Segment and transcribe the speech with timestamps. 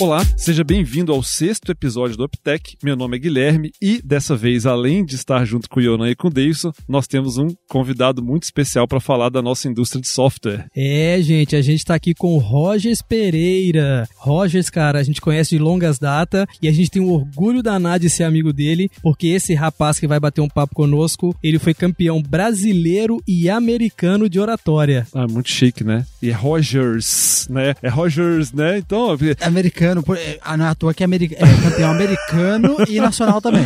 [0.00, 2.76] Olá, seja bem-vindo ao sexto episódio do UpTech.
[2.82, 6.16] Meu nome é Guilherme e dessa vez, além de estar junto com o Yonan e
[6.16, 10.08] com o Davidson, nós temos um convidado muito especial para falar da nossa indústria de
[10.08, 10.66] software.
[10.76, 14.08] É, gente, a gente está aqui com o Rogers Pereira.
[14.16, 18.02] Rogers, cara, a gente conhece de longas datas e a gente tem um orgulho danado
[18.02, 21.72] de ser amigo dele, porque esse rapaz que vai bater um papo conosco, ele foi
[21.72, 25.06] campeão brasileiro e americano de oratória.
[25.14, 26.04] Ah, muito chique, né?
[26.20, 27.74] E é Rogers, né?
[27.80, 28.78] É Rogers, né?
[28.78, 32.76] Então, Americano, por- é, ah, não é à toa que é, ameri- é campeão americano
[32.88, 33.64] e nacional também.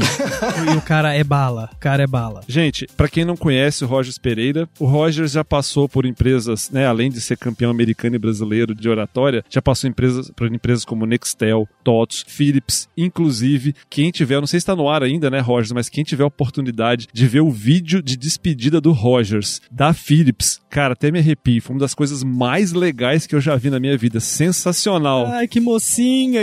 [0.73, 1.71] E o cara é bala.
[1.73, 2.41] O cara é bala.
[2.49, 6.87] Gente, pra quem não conhece o Rogers Pereira, o Rogers já passou por empresas, né,
[6.87, 11.07] além de ser campeão americano e brasileiro de oratória, já passou empresas, por empresas como
[11.07, 15.73] Nextel, TOTS, Philips, inclusive, quem tiver, não sei se tá no ar ainda, né, Rogers,
[15.73, 20.61] mas quem tiver a oportunidade de ver o vídeo de despedida do Rogers da Philips,
[20.71, 23.81] cara, até me arrepio, foi uma das coisas mais legais que eu já vi na
[23.81, 25.27] minha vida, sensacional.
[25.27, 25.61] Ai, que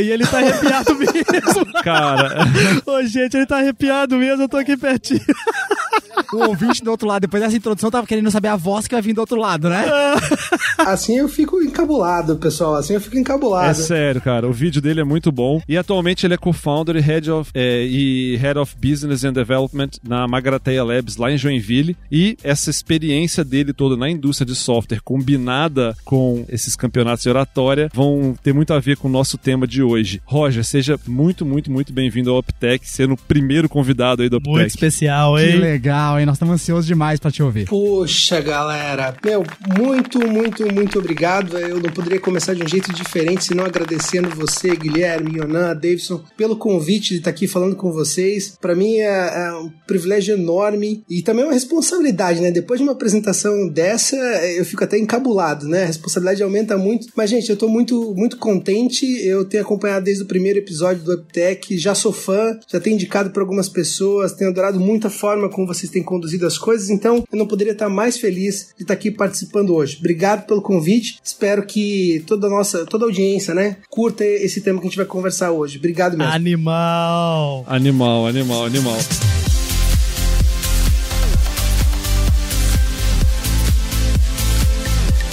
[0.01, 1.73] E ele tá arrepiado mesmo.
[1.83, 2.45] Cara,
[2.85, 4.43] Ô, gente, ele tá arrepiado mesmo.
[4.43, 5.21] Eu tô aqui pertinho.
[6.33, 9.01] O ouvinte do outro lado, depois dessa introdução, tava querendo saber a voz que vai
[9.01, 9.85] vir do outro lado, né?
[10.79, 12.75] Assim eu fico encabulado, pessoal.
[12.75, 13.75] Assim eu fico É encabulado.
[13.75, 14.47] sério, cara.
[14.47, 15.61] O vídeo dele é muito bom.
[15.67, 19.89] E atualmente ele é co-founder e head of, é, e head of Business and Development
[20.07, 21.95] na Magrateia Labs, lá em Joinville.
[22.11, 27.89] E essa experiência dele toda na indústria de software, combinada com esses campeonatos de oratória,
[27.93, 30.21] vão ter muito a ver com o nosso tema de hoje.
[30.25, 34.55] Roger, seja muito, muito, muito bem-vindo ao UpTech, sendo o primeiro convidado aí do UpTech.
[34.57, 35.59] Muito especial, Que hein?
[35.85, 36.25] Legal, hein?
[36.25, 37.67] Nós estamos ansiosos demais pra te ouvir.
[37.67, 39.15] Poxa, galera.
[39.23, 39.43] Meu,
[39.77, 41.59] muito, muito, muito obrigado.
[41.59, 46.55] Eu não poderia começar de um jeito diferente senão agradecendo você, Guilherme, Yonan, Davidson, pelo
[46.55, 48.57] convite de estar aqui falando com vocês.
[48.59, 52.49] Pra mim é, é um privilégio enorme e também uma responsabilidade, né?
[52.49, 55.83] Depois de uma apresentação dessa, eu fico até encabulado, né?
[55.83, 57.09] A responsabilidade aumenta muito.
[57.15, 59.05] Mas, gente, eu tô muito, muito contente.
[59.23, 63.29] Eu tenho acompanhado desde o primeiro episódio do UpTech, já sou fã, já tenho indicado
[63.29, 67.23] para algumas pessoas, tenho adorado muito a forma como vocês têm conduzido as coisas, então
[67.31, 69.97] eu não poderia estar mais feliz de estar aqui participando hoje.
[69.99, 71.19] Obrigado pelo convite.
[71.23, 74.97] Espero que toda a nossa, toda a audiência, né, curta esse tema que a gente
[74.97, 75.77] vai conversar hoje.
[75.77, 76.33] Obrigado mesmo.
[76.33, 77.63] Animal.
[77.67, 79.54] Animal, animal, animal.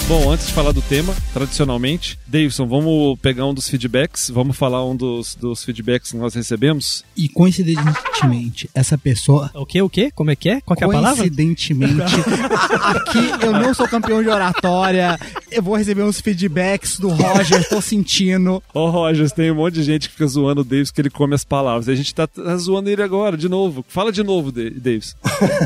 [0.05, 4.85] Bom, antes de falar do tema, tradicionalmente, Davidson, vamos pegar um dos feedbacks, vamos falar
[4.85, 7.05] um dos, dos feedbacks que nós recebemos.
[7.15, 9.49] E coincidentemente, essa pessoa.
[9.55, 10.11] O quê, o quê?
[10.13, 10.61] Como é que é?
[10.61, 11.23] Qual que é a palavra?
[11.23, 12.01] Coincidentemente,
[12.83, 15.17] aqui eu não sou campeão de oratória.
[15.49, 18.61] Eu vou receber uns feedbacks do Roger, tô sentindo.
[18.73, 21.33] Ô, Rogers, tem um monte de gente que fica zoando o Davis que ele come
[21.33, 21.87] as palavras.
[21.87, 23.85] A gente tá, tá zoando ele agora, de novo.
[23.87, 25.15] Fala de novo, Da- Davis.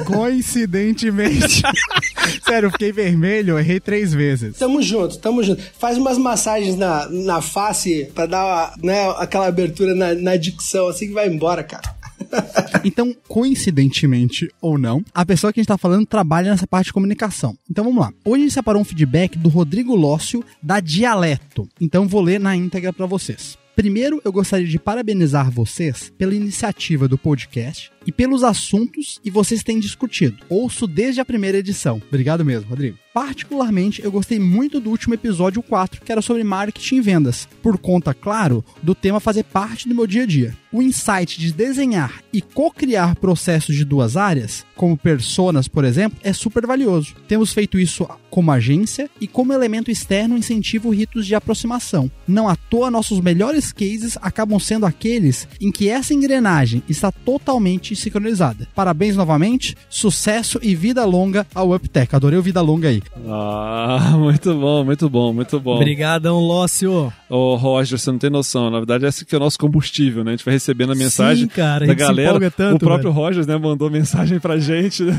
[0.06, 1.64] Coincidentemente.
[2.46, 4.27] Sério, eu fiquei vermelho, eu errei três vezes.
[4.58, 5.62] Tamo junto, tamo junto.
[5.78, 11.08] Faz umas massagens na, na face pra dar né, aquela abertura na, na dicção, assim
[11.08, 11.96] que vai embora, cara.
[12.84, 16.94] Então, coincidentemente ou não, a pessoa que a gente tá falando trabalha nessa parte de
[16.94, 17.56] comunicação.
[17.70, 18.12] Então vamos lá.
[18.24, 21.68] Hoje a gente separou um feedback do Rodrigo Lócio da Dialeto.
[21.80, 23.58] Então vou ler na íntegra pra vocês.
[23.76, 29.62] Primeiro, eu gostaria de parabenizar vocês pela iniciativa do podcast e pelos assuntos que vocês
[29.62, 30.38] têm discutido.
[30.48, 32.02] Ouço desde a primeira edição.
[32.08, 32.98] Obrigado mesmo, Rodrigo.
[33.18, 37.76] Particularmente, eu gostei muito do último episódio 4, que era sobre marketing e vendas, por
[37.80, 40.56] conta, claro, do tema fazer parte do meu dia a dia.
[40.72, 46.32] O insight de desenhar e co-criar processos de duas áreas, como personas, por exemplo, é
[46.32, 47.16] super valioso.
[47.28, 52.12] Temos feito isso como agência e como elemento externo incentivo ritos de aproximação.
[52.28, 57.96] Não à toa, nossos melhores cases acabam sendo aqueles em que essa engrenagem está totalmente
[57.98, 58.68] sincronizada.
[58.76, 62.16] Parabéns novamente, sucesso e vida longa ao UpTech.
[62.16, 63.02] Adorei o vida longa aí.
[63.28, 65.76] Ah, muito bom, muito bom, muito bom.
[65.76, 67.12] Obrigadão, Lócio.
[67.30, 68.70] Ô, Roger, você não tem noção.
[68.70, 70.32] Na verdade, esse aqui é o nosso combustível, né?
[70.32, 72.52] A gente vai recebendo a mensagem Sim, cara, a da se galera.
[72.52, 73.24] tanto, o próprio velho.
[73.26, 75.16] Rogers, né, mandou mensagem pra gente, né?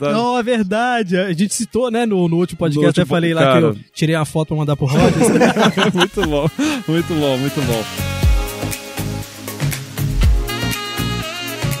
[0.00, 1.16] Não, é verdade.
[1.16, 2.84] A gente citou, né, no, no último podcast.
[2.84, 3.60] No até último- falei lá cara.
[3.60, 5.28] que eu tirei a foto pra mandar pro Rogers.
[5.94, 6.48] muito bom,
[6.88, 8.07] muito bom, muito bom.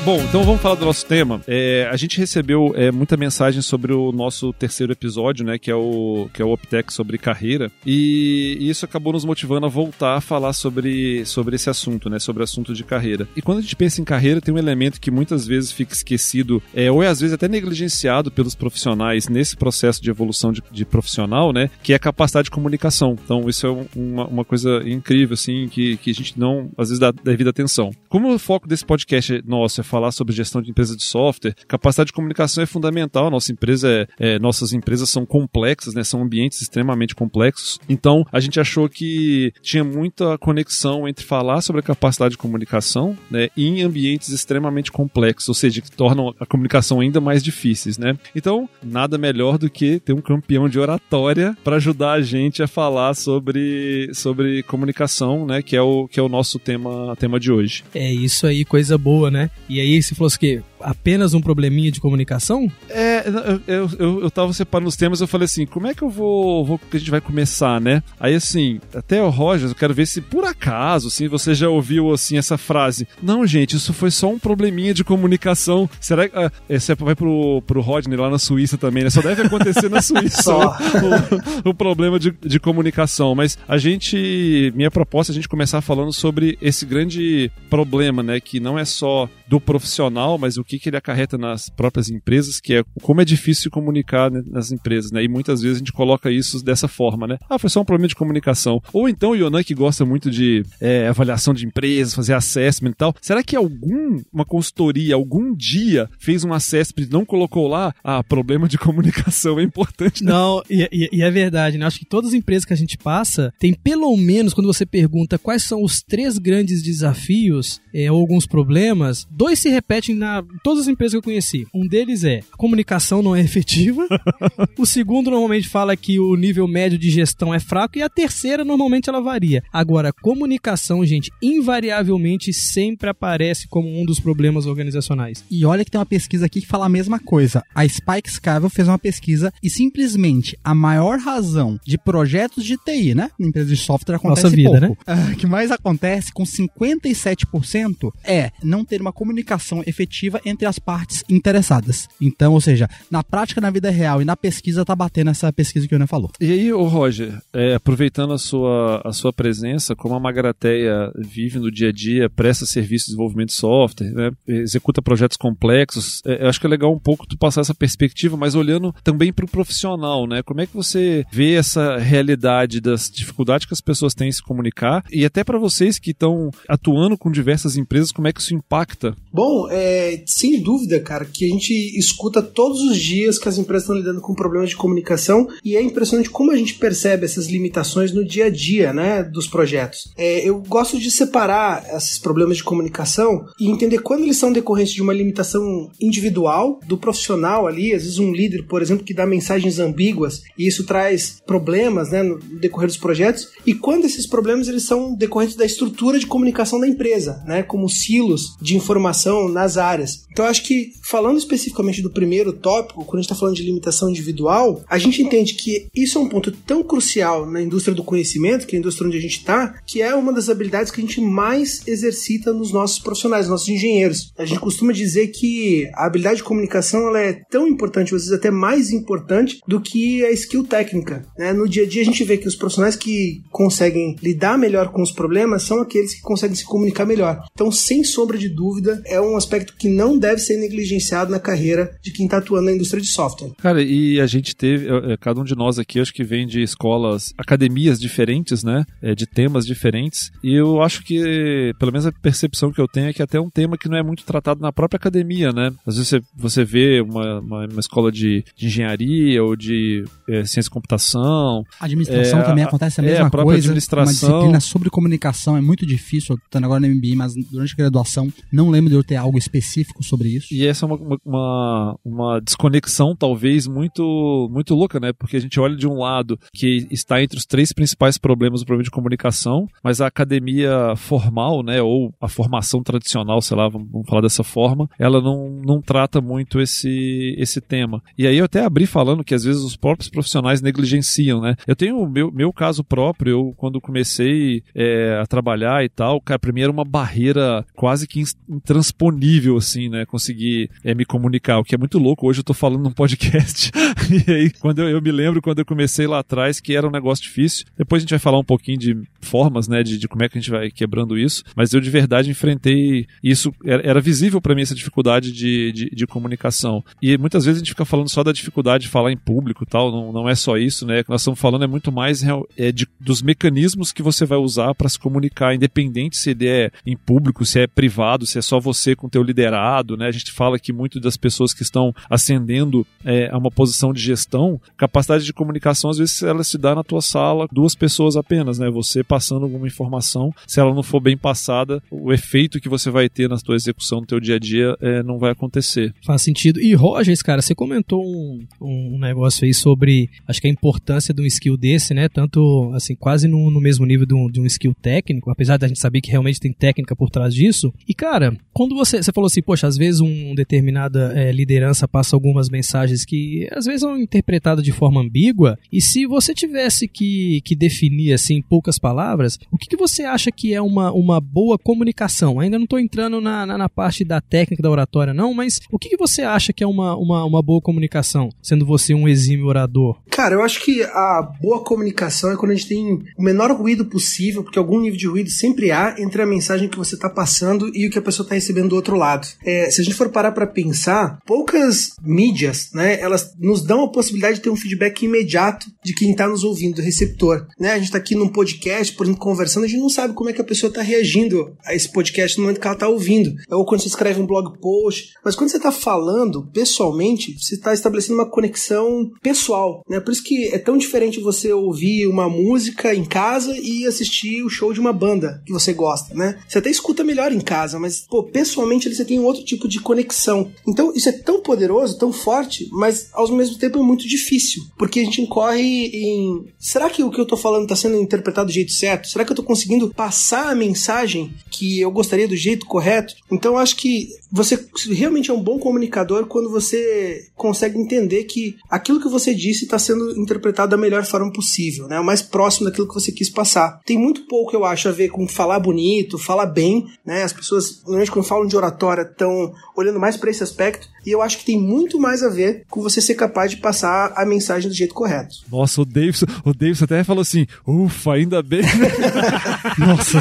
[0.08, 1.42] Bom, então vamos falar do nosso tema.
[1.46, 5.58] É, a gente recebeu é, muita mensagem sobre o nosso terceiro episódio, né?
[5.58, 7.70] Que é o, que é o Optec sobre carreira.
[7.84, 12.18] E, isso acabou nos motivando a voltar a falar sobre, sobre esse assunto, né?
[12.18, 13.28] Sobre o assunto de carreira.
[13.36, 16.62] E quando a gente pensa em carreira, tem um elemento que muitas vezes fica esquecido,
[16.72, 20.86] é, ou é às vezes até negligenciado pelos profissionais nesse processo de evolução de, de
[20.86, 21.68] profissional, né?
[21.82, 23.14] Que é a capacidade de comunicação.
[23.22, 26.88] Então, isso é um, uma, uma coisa incrível, assim, que, que a gente não, às
[26.88, 27.90] vezes, dá devida atenção.
[28.08, 31.54] Como o foco desse podcast nosso é falar falar sobre gestão de empresas de software,
[31.66, 33.30] capacidade de comunicação é fundamental.
[33.30, 36.04] Nossa empresa é, é, nossas empresas são complexas, né?
[36.04, 37.80] São ambientes extremamente complexos.
[37.88, 43.16] Então, a gente achou que tinha muita conexão entre falar sobre a capacidade de comunicação,
[43.30, 48.16] né, em ambientes extremamente complexos, ou seja, que tornam a comunicação ainda mais difíceis, né?
[48.36, 52.68] Então, nada melhor do que ter um campeão de oratória para ajudar a gente a
[52.68, 57.50] falar sobre, sobre comunicação, né, que é o que é o nosso tema tema de
[57.50, 57.84] hoje.
[57.94, 59.50] É isso aí, coisa boa, né?
[59.68, 62.70] E aí aí se fosse que apenas um probleminha de comunicação?
[62.88, 63.24] É,
[63.66, 66.64] eu, eu, eu tava separando os temas, eu falei assim, como é que eu vou,
[66.64, 68.02] vou que a gente vai começar, né?
[68.18, 72.12] Aí assim, até o Roger, eu quero ver se por acaso, assim, você já ouviu
[72.12, 73.06] assim essa frase.
[73.22, 75.88] Não, gente, isso foi só um probleminha de comunicação.
[76.00, 79.10] Será que ah, você vai pro, pro Rodney lá na Suíça também, né?
[79.10, 83.34] Só deve acontecer na Suíça o, o, problema de, de comunicação.
[83.34, 88.40] Mas a gente, minha proposta é a gente começar falando sobre esse grande problema, né?
[88.40, 92.60] Que não é só do profissional, mas o que, que ele acarreta nas próprias empresas,
[92.60, 95.24] que é como é difícil comunicar né, nas empresas, né?
[95.24, 97.38] E muitas vezes a gente coloca isso dessa forma, né?
[97.48, 98.80] Ah, foi só um problema de comunicação.
[98.92, 102.94] Ou então o Yonan, que gosta muito de é, avaliação de empresas, fazer assessment e
[102.94, 103.14] tal.
[103.20, 108.22] Será que algum, uma consultoria, algum dia fez um assessment e não colocou lá, ah,
[108.22, 110.22] problema de comunicação é importante?
[110.22, 110.28] Né?
[110.38, 111.86] Não, e, e, e, é verdade, né?
[111.86, 115.38] Acho que todas as empresas que a gente passa, tem pelo menos, quando você pergunta
[115.38, 120.82] quais são os três grandes desafios é, ou alguns problemas, dois se repetem na todas
[120.82, 121.66] as empresas que eu conheci.
[121.74, 124.06] Um deles é a comunicação não é efetiva.
[124.76, 128.64] o segundo normalmente fala que o nível médio de gestão é fraco e a terceira
[128.64, 129.62] normalmente ela varia.
[129.72, 135.44] Agora, comunicação, gente, invariavelmente sempre aparece como um dos problemas organizacionais.
[135.50, 137.62] E olha que tem uma pesquisa aqui que fala a mesma coisa.
[137.74, 143.14] A Spike Scavel fez uma pesquisa e simplesmente a maior razão de projetos de TI,
[143.14, 145.04] né, empresa de software acontece Nossa vida, pouco.
[145.06, 145.32] Né?
[145.32, 151.24] Uh, que mais acontece com 57% é não ter uma comunicação efetiva entre as partes
[151.28, 152.08] interessadas.
[152.20, 155.86] Então, ou seja, na prática, na vida real e na pesquisa, tá batendo essa pesquisa
[155.86, 156.30] que o Ana falou.
[156.40, 161.58] E aí, ô Roger, é, aproveitando a sua, a sua presença, como a Magrateia vive
[161.58, 166.44] no dia a dia, presta serviço de desenvolvimento de software, né, executa projetos complexos, é,
[166.44, 169.44] eu acho que é legal um pouco tu passar essa perspectiva, mas olhando também para
[169.44, 170.42] o profissional, né?
[170.42, 174.42] Como é que você vê essa realidade das dificuldades que as pessoas têm em se
[174.42, 178.54] comunicar e até para vocês que estão atuando com diversas empresas, como é que isso
[178.54, 179.14] impacta?
[179.32, 183.82] Bom, é, sem dúvida, cara, que a gente escuta todos os dias que as empresas
[183.82, 188.12] estão lidando com problemas de comunicação e é impressionante como a gente percebe essas limitações
[188.12, 190.12] no dia a dia, né, dos projetos.
[190.16, 194.94] É, eu gosto de separar esses problemas de comunicação e entender quando eles são decorrentes
[194.94, 199.26] de uma limitação individual do profissional ali, às vezes um líder, por exemplo, que dá
[199.26, 204.68] mensagens ambíguas e isso traz problemas, né, no decorrer dos projetos, e quando esses problemas
[204.68, 209.76] eles são decorrentes da estrutura de comunicação da empresa, né, como silos de informação nas
[209.76, 210.27] áreas.
[210.30, 214.08] Então acho que, falando especificamente do primeiro tópico, quando a gente está falando de limitação
[214.08, 218.66] individual, a gente entende que isso é um ponto tão crucial na indústria do conhecimento,
[218.66, 221.04] que é a indústria onde a gente está, que é uma das habilidades que a
[221.04, 224.32] gente mais exercita nos nossos profissionais, nos nossos engenheiros.
[224.38, 228.32] A gente costuma dizer que a habilidade de comunicação ela é tão importante, às vezes
[228.32, 231.26] até mais importante, do que a skill técnica.
[231.36, 231.52] Né?
[231.52, 235.02] No dia a dia a gente vê que os profissionais que conseguem lidar melhor com
[235.02, 237.44] os problemas são aqueles que conseguem se comunicar melhor.
[237.52, 241.40] Então, sem sombra de dúvida, é um aspecto que não deve deve ser negligenciado na
[241.40, 243.50] carreira de quem está atuando na indústria de software.
[243.60, 246.62] Cara, e a gente teve, é, cada um de nós aqui, acho que vem de
[246.62, 248.84] escolas, academias diferentes, né?
[249.02, 250.30] É, de temas diferentes.
[250.42, 253.40] E eu acho que, pelo menos a percepção que eu tenho é que até é
[253.40, 255.72] um tema que não é muito tratado na própria academia, né?
[255.86, 260.44] Às vezes você, você vê uma, uma, uma escola de, de, engenharia ou de é,
[260.44, 261.64] ciência de computação.
[261.80, 263.68] Administração é, também acontece a mesma é, a própria coisa.
[263.68, 264.28] Administração.
[264.28, 266.36] Uma disciplina sobre comunicação é muito difícil.
[266.36, 269.38] Eu tô agora no MBA, mas durante a graduação não lembro de eu ter algo
[269.38, 270.52] específico sobre isso.
[270.52, 275.12] E essa é uma, uma, uma desconexão talvez muito muito louca, né?
[275.12, 278.66] Porque a gente olha de um lado que está entre os três principais problemas do
[278.66, 283.88] problema de comunicação, mas a academia formal, né, ou a formação tradicional, sei lá, vamos,
[284.08, 288.02] falar dessa forma, ela não, não trata muito esse esse tema.
[288.16, 291.54] E aí eu até abri falando que às vezes os próprios profissionais negligenciam, né?
[291.66, 296.20] Eu tenho o meu, meu caso próprio, eu quando comecei é, a trabalhar e tal,
[296.20, 299.97] cara, pra mim era uma barreira quase que intransponível, assim, né?
[300.06, 302.26] Conseguir é, me comunicar, o que é muito louco.
[302.26, 303.70] Hoje eu tô falando num podcast.
[304.26, 306.90] e aí, quando eu, eu, me lembro quando eu comecei lá atrás, que era um
[306.90, 307.66] negócio difícil.
[307.76, 309.82] Depois a gente vai falar um pouquinho de formas, né?
[309.82, 311.44] De, de como é que a gente vai quebrando isso.
[311.54, 313.52] Mas eu de verdade enfrentei isso.
[313.64, 316.84] Era, era visível para mim essa dificuldade de, de, de, comunicação.
[317.02, 319.90] E muitas vezes a gente fica falando só da dificuldade de falar em público tal.
[319.90, 321.00] Não, não é só isso, né?
[321.00, 322.22] O que nós estamos falando é muito mais
[322.56, 326.70] é, de, dos mecanismos que você vai usar para se comunicar, independente se ele é
[326.86, 330.06] em público, se é privado, se é só você com teu liderado, né?
[330.06, 334.00] A gente fala que muito das pessoas que estão ascendendo é, a uma posição de
[334.00, 338.58] gestão, capacidade de comunicação, às vezes ela se dá na tua sala, duas pessoas apenas,
[338.58, 338.70] né?
[338.70, 343.08] Você passando alguma informação, se ela não for bem passada, o efeito que você vai
[343.08, 345.94] ter na tua execução, no teu dia a dia, é, não vai acontecer.
[346.04, 346.60] Faz sentido.
[346.60, 351.22] E Rogers, cara, você comentou um, um negócio aí sobre, acho que a importância de
[351.22, 352.08] um skill desse, né?
[352.08, 355.68] Tanto, assim, quase no, no mesmo nível de um, de um skill técnico, apesar da
[355.68, 357.72] gente saber que realmente tem técnica por trás disso.
[357.86, 362.14] E, cara, quando você, você falou assim, poxa, às vezes uma determinada é, liderança passa
[362.14, 367.40] algumas mensagens que às vezes são interpretadas de forma ambígua, e se você tivesse que,
[367.44, 371.20] que definir, assim, em poucas palavras, o que, que você acha que é uma, uma
[371.20, 372.40] boa comunicação?
[372.40, 375.78] Ainda não estou entrando na, na, na, parte da técnica da oratória, não, mas o
[375.78, 379.46] que, que você acha que é uma, uma, uma boa comunicação, sendo você um exímio
[379.46, 379.98] orador?
[380.10, 383.86] Cara, eu acho que a boa comunicação é quando a gente tem o menor ruído
[383.86, 387.70] possível, porque algum nível de ruído sempre há entre a mensagem que você está passando
[387.74, 389.28] e o que a pessoa está recebendo do outro lado.
[389.44, 393.92] É, se a gente for parar para pensar, poucas mídias, né, elas nos dão a
[393.92, 397.46] possibilidade de ter um feedback imediato de quem está nos ouvindo, do receptor.
[397.58, 397.72] Né?
[397.72, 400.32] A gente está aqui num podcast, por exemplo, conversando, a gente não sabe como é
[400.32, 403.34] que a pessoa está reagindo a esse podcast no momento que ela está ouvindo.
[403.50, 405.14] Ou quando você escreve um blog post.
[405.24, 409.82] Mas quando você está falando pessoalmente, você está estabelecendo uma conexão pessoal.
[409.88, 410.00] Né?
[410.00, 414.50] Por isso que é tão diferente você ouvir uma música em casa e assistir o
[414.50, 416.38] show de uma banda que você gosta, né?
[416.46, 419.80] Você até escuta melhor em casa, mas, pô, pessoalmente você tem um outro tipo de
[419.80, 420.50] conexão.
[420.66, 425.00] Então, isso é tão poderoso, tão forte, mas ao mesmo tempo é muito difícil, porque
[425.00, 426.44] a gente incorre em.
[426.58, 429.08] Será que o que eu tô falando tá sendo interpretado do jeito certo?
[429.08, 433.14] Será que eu tô conseguindo passar a mensagem que eu gostaria do jeito correto?
[433.30, 439.00] Então, acho que você realmente é um bom comunicador quando você consegue entender que aquilo
[439.00, 441.98] que você disse está sendo interpretado da melhor forma possível, né?
[441.98, 443.80] O mais próximo daquilo que você quis passar.
[443.86, 447.22] Tem muito pouco, eu acho, a ver com falar bonito, falar bem, né?
[447.22, 451.22] As pessoas, normalmente, quando falam de oratória, estão olhando mais para esse aspecto, e eu
[451.22, 454.68] acho que tem muito mais a ver com você ser capaz de passar a mensagem
[454.68, 455.36] do jeito correto.
[455.50, 458.60] Nossa, o Davidson, o Davidson até falou assim: ufa, ainda bem.
[459.78, 460.20] Nossa,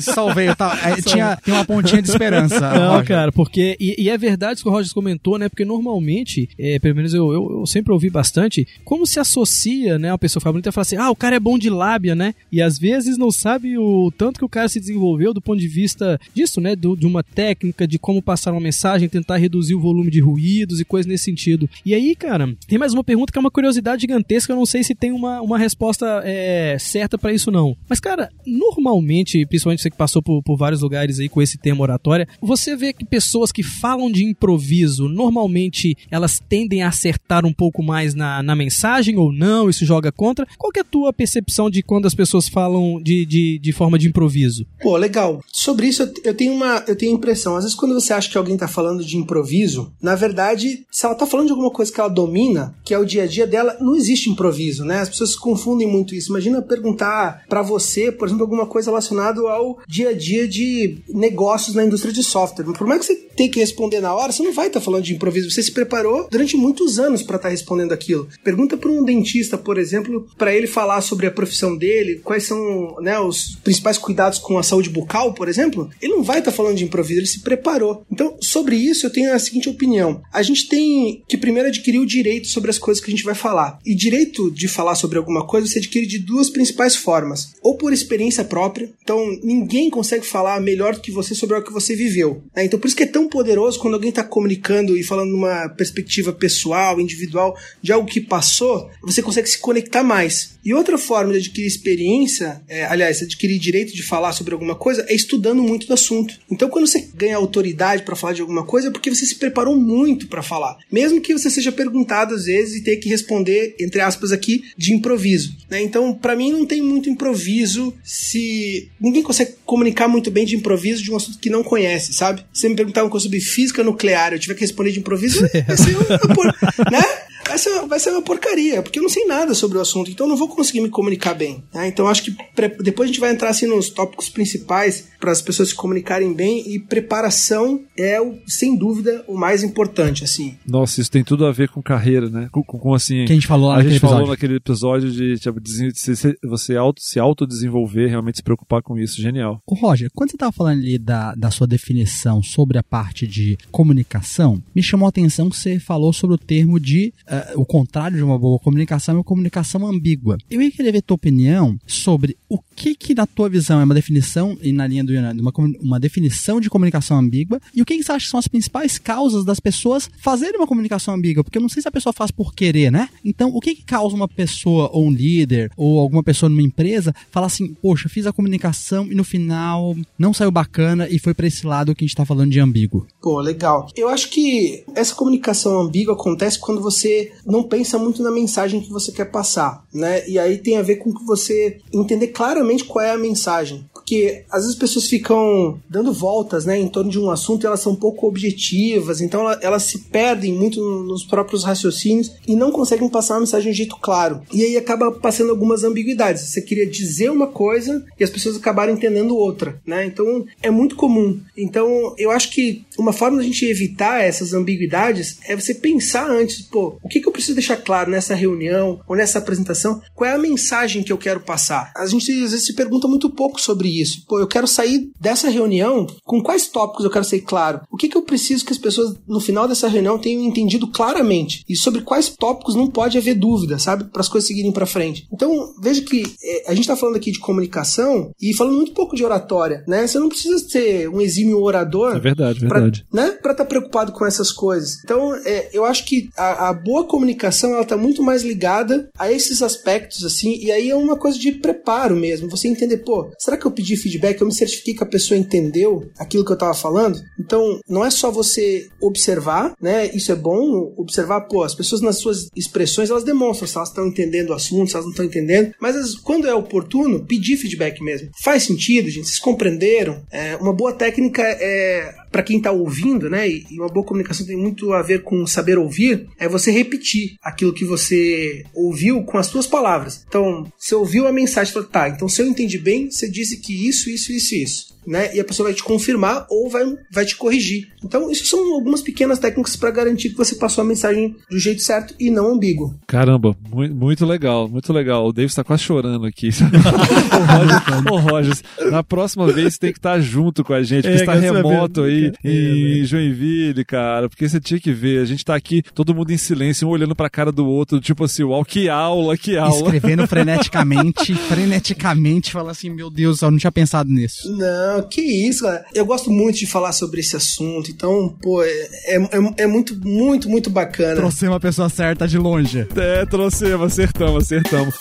[0.00, 0.54] salvei.
[0.54, 2.58] Tá, tinha, tinha uma pontinha de esperança.
[2.60, 3.06] Não, Roger.
[3.06, 3.76] cara, porque.
[3.78, 5.48] E, e, é verdade isso que o Roger comentou, né?
[5.48, 10.10] Porque normalmente, é, pelo menos eu, eu, eu, sempre ouvi bastante, como se associa, né?
[10.10, 12.34] Uma pessoa ficar bonita e falar assim: ah, o cara é bom de lábia, né?
[12.50, 15.68] E às vezes não sabe o tanto que o cara se desenvolveu do ponto de
[15.68, 16.74] vista disso, né?
[16.74, 20.80] Do, de uma técnica, de como passar uma mensagem, tentar reduzir o volume de ruídos
[20.80, 21.68] e coisas nesse sentido.
[21.84, 24.84] E aí, cara, tem mais uma pergunta que é uma curiosidade gigantesca, eu não sei
[24.84, 27.76] se tem uma, uma resposta é, certa para isso não.
[27.88, 31.82] Mas, cara, normalmente, principalmente você que passou por, por vários lugares aí com esse tema
[31.82, 37.52] oratória, você vê que pessoas que falam de improviso, normalmente elas tendem a acertar um
[37.52, 40.46] pouco mais na, na mensagem ou não, isso joga contra.
[40.56, 44.06] Qual é a tua percepção de quando as pessoas falam de, de, de forma de
[44.06, 44.64] improviso?
[44.80, 45.42] Pô, legal.
[45.52, 47.56] Sobre isso eu tenho uma eu tenho impressão.
[47.56, 51.14] Às vezes quando você acha que alguém tá falando de improviso, na verdade, se ela
[51.14, 53.76] tá falando de alguma coisa que ela domina, que é o dia a dia dela,
[53.80, 55.00] não existe improviso, né?
[55.00, 56.30] As pessoas confundem muito isso.
[56.30, 61.74] Imagina perguntar para você, por exemplo, alguma coisa relacionada ao dia a dia de negócios
[61.74, 62.64] na indústria de software.
[62.64, 65.04] Por mais que você tenha que responder na hora, você não vai estar tá falando
[65.04, 65.50] de improviso.
[65.50, 68.28] Você se preparou durante muitos anos para estar tá respondendo aquilo.
[68.42, 72.96] Pergunta para um dentista, por exemplo, para ele falar sobre a profissão dele, quais são
[73.00, 75.90] né, os principais cuidados com a saúde bucal, por exemplo.
[76.00, 78.04] Ele não vai estar tá falando de improviso, ele se preparou.
[78.10, 82.06] Então, sobre isso, eu tenho a seguinte opinião: a gente tem que primeiro adquirir o
[82.06, 83.78] direito sobre as coisas que a gente vai falar.
[83.84, 87.92] E direito de falar sobre alguma coisa você adquire de duas principais formas: ou por
[87.92, 92.42] experiência própria, então ninguém consegue falar melhor do que você sobre o que você viveu.
[92.54, 92.64] Né?
[92.64, 96.32] Então, por isso que é tão poderoso quando alguém está comunicando e falando numa perspectiva
[96.32, 100.58] pessoal, individual, de algo que passou, você consegue se conectar mais.
[100.64, 105.04] E outra forma de adquirir experiência, é, aliás, adquirir direito de falar sobre alguma coisa,
[105.08, 106.34] é estudando muito do assunto.
[106.50, 109.76] Então, quando você ganha autoridade para falar de alguma coisa, é porque você se preparou
[109.76, 110.78] muito para falar.
[110.90, 114.92] Mesmo que você seja perguntado às vezes e tenha que responder, entre aspas, aqui, de
[114.92, 115.56] improviso.
[115.68, 115.82] Né?
[115.82, 118.88] Então, para mim, não tem muito improviso se.
[119.00, 122.44] Ninguém consegue comunicar muito bem de improviso de um assunto que não conhece, sabe?
[122.52, 125.76] Se me perguntar uma coisa sobre física nuclear, eu tiver que responder de improviso, vai
[125.76, 125.96] ser,
[126.90, 127.19] né?
[127.50, 130.26] Vai ser, vai ser uma porcaria, porque eu não sei nada sobre o assunto, então
[130.26, 131.64] eu não vou conseguir me comunicar bem.
[131.74, 131.88] Né?
[131.88, 132.36] Então acho que
[132.80, 136.72] depois a gente vai entrar assim nos tópicos principais para as pessoas se comunicarem bem
[136.72, 140.56] e preparação é, o, sem dúvida, o mais importante, assim.
[140.66, 142.48] Nossa, isso tem tudo a ver com carreira, né?
[142.50, 143.24] Com, com, com assim...
[143.26, 144.16] Que a gente falou A gente episódio.
[144.16, 149.20] falou naquele episódio de tipo, se, você auto, se autodesenvolver, realmente se preocupar com isso.
[149.20, 149.60] Genial.
[149.66, 153.58] Ô Roger, quando você estava falando ali da, da sua definição sobre a parte de
[153.70, 158.16] comunicação, me chamou a atenção que você falou sobre o termo de uh, o contrário
[158.16, 160.38] de uma boa comunicação é uma comunicação ambígua.
[160.50, 163.94] Eu ia querer ver tua opinião sobre o que que na tua visão é uma
[163.94, 167.96] definição, e na linha do Yonanda, uma, uma definição de comunicação ambígua, e o que,
[167.96, 171.44] que você acha que são as principais causas das pessoas fazerem uma comunicação ambígua?
[171.44, 173.08] Porque eu não sei se a pessoa faz por querer, né?
[173.24, 177.14] Então, o que que causa uma pessoa, ou um líder, ou alguma pessoa numa empresa,
[177.30, 181.46] falar assim, poxa, fiz a comunicação e no final não saiu bacana e foi para
[181.46, 183.06] esse lado que a gente tá falando de ambíguo?
[183.20, 183.88] Pô, legal.
[183.96, 188.90] Eu acho que essa comunicação ambígua acontece quando você não pensa muito na mensagem que
[188.90, 190.28] você quer passar, né?
[190.28, 193.88] E aí tem a ver com que você entender claramente qual é a mensagem.
[194.10, 197.66] Porque às vezes as pessoas ficam dando voltas, né, em torno de um assunto e
[197.68, 203.08] elas são pouco objetivas, então elas se perdem muito nos próprios raciocínios e não conseguem
[203.08, 204.42] passar uma mensagem de um jeito claro.
[204.52, 206.42] E aí acaba passando algumas ambiguidades.
[206.42, 210.04] Você queria dizer uma coisa e as pessoas acabaram entendendo outra, né?
[210.04, 211.40] Então é muito comum.
[211.56, 216.62] Então eu acho que uma forma da gente evitar essas ambiguidades é você pensar antes,
[216.62, 220.02] pô, o que, que eu preciso deixar claro nessa reunião ou nessa apresentação?
[220.16, 221.92] Qual é a mensagem que eu quero passar?
[221.96, 223.99] A gente às vezes se pergunta muito pouco sobre isso.
[224.26, 227.80] Pô, eu quero sair dessa reunião com quais tópicos eu quero ser claro?
[227.90, 231.64] O que, que eu preciso que as pessoas no final dessa reunião tenham entendido claramente?
[231.68, 234.04] E sobre quais tópicos não pode haver dúvida, sabe?
[234.04, 235.26] Para as coisas seguirem para frente.
[235.32, 239.16] Então, veja que é, a gente está falando aqui de comunicação e falando muito pouco
[239.16, 240.06] de oratória, né?
[240.06, 242.16] Você não precisa ser um exímio orador.
[242.16, 243.04] É verdade, verdade.
[243.10, 243.30] Pra, né?
[243.32, 244.98] Para estar tá preocupado com essas coisas.
[245.04, 249.30] Então, é, eu acho que a, a boa comunicação ela tá muito mais ligada a
[249.30, 252.48] esses aspectos, assim, e aí é uma coisa de preparo mesmo.
[252.50, 254.40] Você entender, pô, será que eu pedi feedback?
[254.40, 257.20] Eu me certifiquei que a pessoa entendeu aquilo que eu tava falando?
[257.38, 260.10] Então, não é só você observar, né?
[260.14, 264.06] Isso é bom, observar, pô, as pessoas nas suas expressões, elas demonstram se elas estão
[264.06, 268.30] entendendo o assunto, se elas não estão entendendo, mas quando é oportuno, pedir feedback mesmo.
[268.42, 269.28] Faz sentido, gente?
[269.28, 270.22] Vocês compreenderam?
[270.30, 273.48] É, uma boa técnica é para quem está ouvindo, né?
[273.48, 277.72] E uma boa comunicação tem muito a ver com saber ouvir, é você repetir aquilo
[277.72, 280.24] que você ouviu com as suas palavras.
[280.28, 283.88] Então, você ouviu a mensagem, falou, tá, então se eu entendi bem, você disse que
[283.88, 285.34] isso, isso, isso, isso né?
[285.34, 287.88] E a pessoa vai te confirmar ou vai, vai te corrigir.
[288.04, 291.82] Então, isso são algumas pequenas técnicas para garantir que você passou a mensagem do jeito
[291.82, 292.94] certo e não ambíguo.
[293.06, 295.26] Caramba, muito, muito legal, muito legal.
[295.26, 296.50] O David está quase chorando aqui.
[298.10, 301.18] Ô, Rogers, na próxima vez você tem que estar tá junto com a gente, porque
[301.18, 304.28] é, está remoto aí é, em Joinville, cara.
[304.28, 307.14] Porque você tinha que ver, a gente está aqui, todo mundo em silêncio, um olhando
[307.14, 309.76] para a cara do outro, tipo assim, uau, que aula, que aula.
[309.76, 314.50] Escrevendo freneticamente, freneticamente, falando assim, meu Deus, eu não tinha pensado nisso.
[314.56, 315.84] Não, não, que isso, cara.
[315.94, 320.48] Eu gosto muito de falar sobre esse assunto, então, pô, é, é, é muito, muito,
[320.48, 321.16] muito bacana.
[321.16, 322.86] Trouxemos a pessoa certa de longe.
[322.96, 324.94] É, trouxemos, acertamos, acertamos.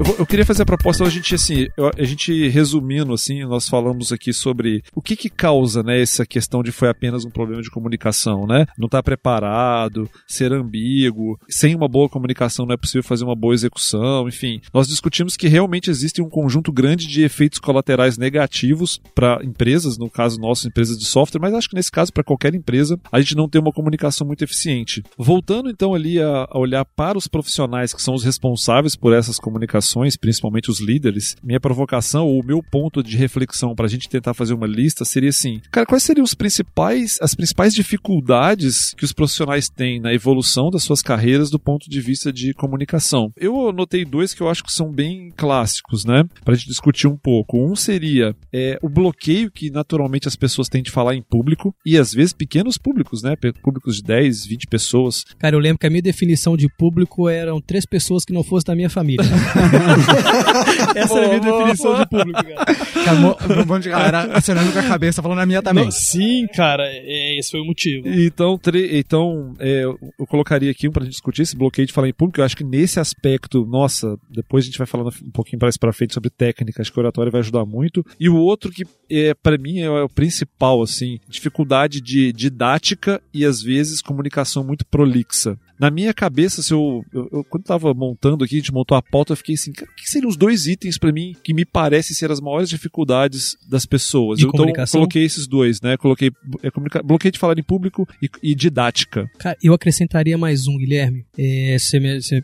[0.00, 1.66] Eu, eu, queria fazer a proposta, a gente, assim,
[1.98, 6.62] a gente resumindo, assim, nós falamos aqui sobre o que que causa, né, essa questão
[6.62, 8.64] de foi apenas um problema de comunicação, né?
[8.78, 13.36] Não estar tá preparado, ser ambíguo, sem uma boa comunicação não é possível fazer uma
[13.36, 14.62] boa execução, enfim.
[14.72, 20.08] Nós discutimos que realmente existe um conjunto grande de efeitos colaterais negativos para empresas, no
[20.08, 23.36] caso nosso, empresas de software, mas acho que nesse caso, para qualquer empresa, a gente
[23.36, 25.02] não tem uma comunicação muito eficiente.
[25.18, 29.38] Voltando então ali a, a olhar para os profissionais que são os responsáveis por essas
[29.38, 34.08] comunicações, principalmente os líderes, minha provocação ou o meu ponto de reflexão para a gente
[34.08, 39.04] tentar fazer uma lista seria assim: cara, quais seriam os principais, as principais dificuldades que
[39.04, 43.32] os profissionais têm na evolução das suas carreiras do ponto de vista de comunicação?
[43.36, 46.24] Eu anotei dois que eu acho que são bem clássicos, né?
[46.44, 47.58] Para a gente discutir um pouco.
[47.58, 51.96] Um seria é, o bloqueio que naturalmente as pessoas têm de falar em público e
[51.96, 53.34] às vezes pequenos públicos, né?
[53.62, 55.24] Públicos de 10, 20 pessoas.
[55.38, 58.66] Cara, eu lembro que a minha definição de público eram três pessoas que não fossem
[58.66, 59.24] da minha família.
[60.94, 62.64] Essa é a minha definição de público, cara.
[63.04, 63.16] Cara,
[63.62, 65.84] um monte de galera acionando com a cabeça, falando a minha também.
[65.84, 68.08] Não, sim, cara, é, esse foi o motivo.
[68.08, 72.08] Então, tre- então é, eu colocaria aqui um pra gente discutir esse bloqueio de falar
[72.08, 72.40] em público.
[72.40, 75.92] Eu acho que nesse aspecto, nossa, depois a gente vai falando um pouquinho mais pra
[75.92, 78.04] frente sobre técnica, acho que o oratório vai ajudar muito.
[78.18, 83.44] E o outro que é para mim é o principal, assim, dificuldade de didática e
[83.44, 85.58] às vezes comunicação muito prolixa.
[85.80, 89.02] Na minha cabeça, se eu, eu, eu- quando tava montando aqui, a gente montou a
[89.02, 91.64] pauta, eu fiquei assim, cara, o que seriam os dois itens pra mim que me
[91.64, 94.38] parecem ser as maiores dificuldades das pessoas?
[94.38, 94.64] De eu então
[94.98, 95.96] coloquei esses dois, né?
[95.96, 96.30] Coloquei
[96.62, 99.30] é, comunica- bloqueio de falar em público e, e didática.
[99.38, 101.98] Cara, eu acrescentaria mais um, Guilherme, é, se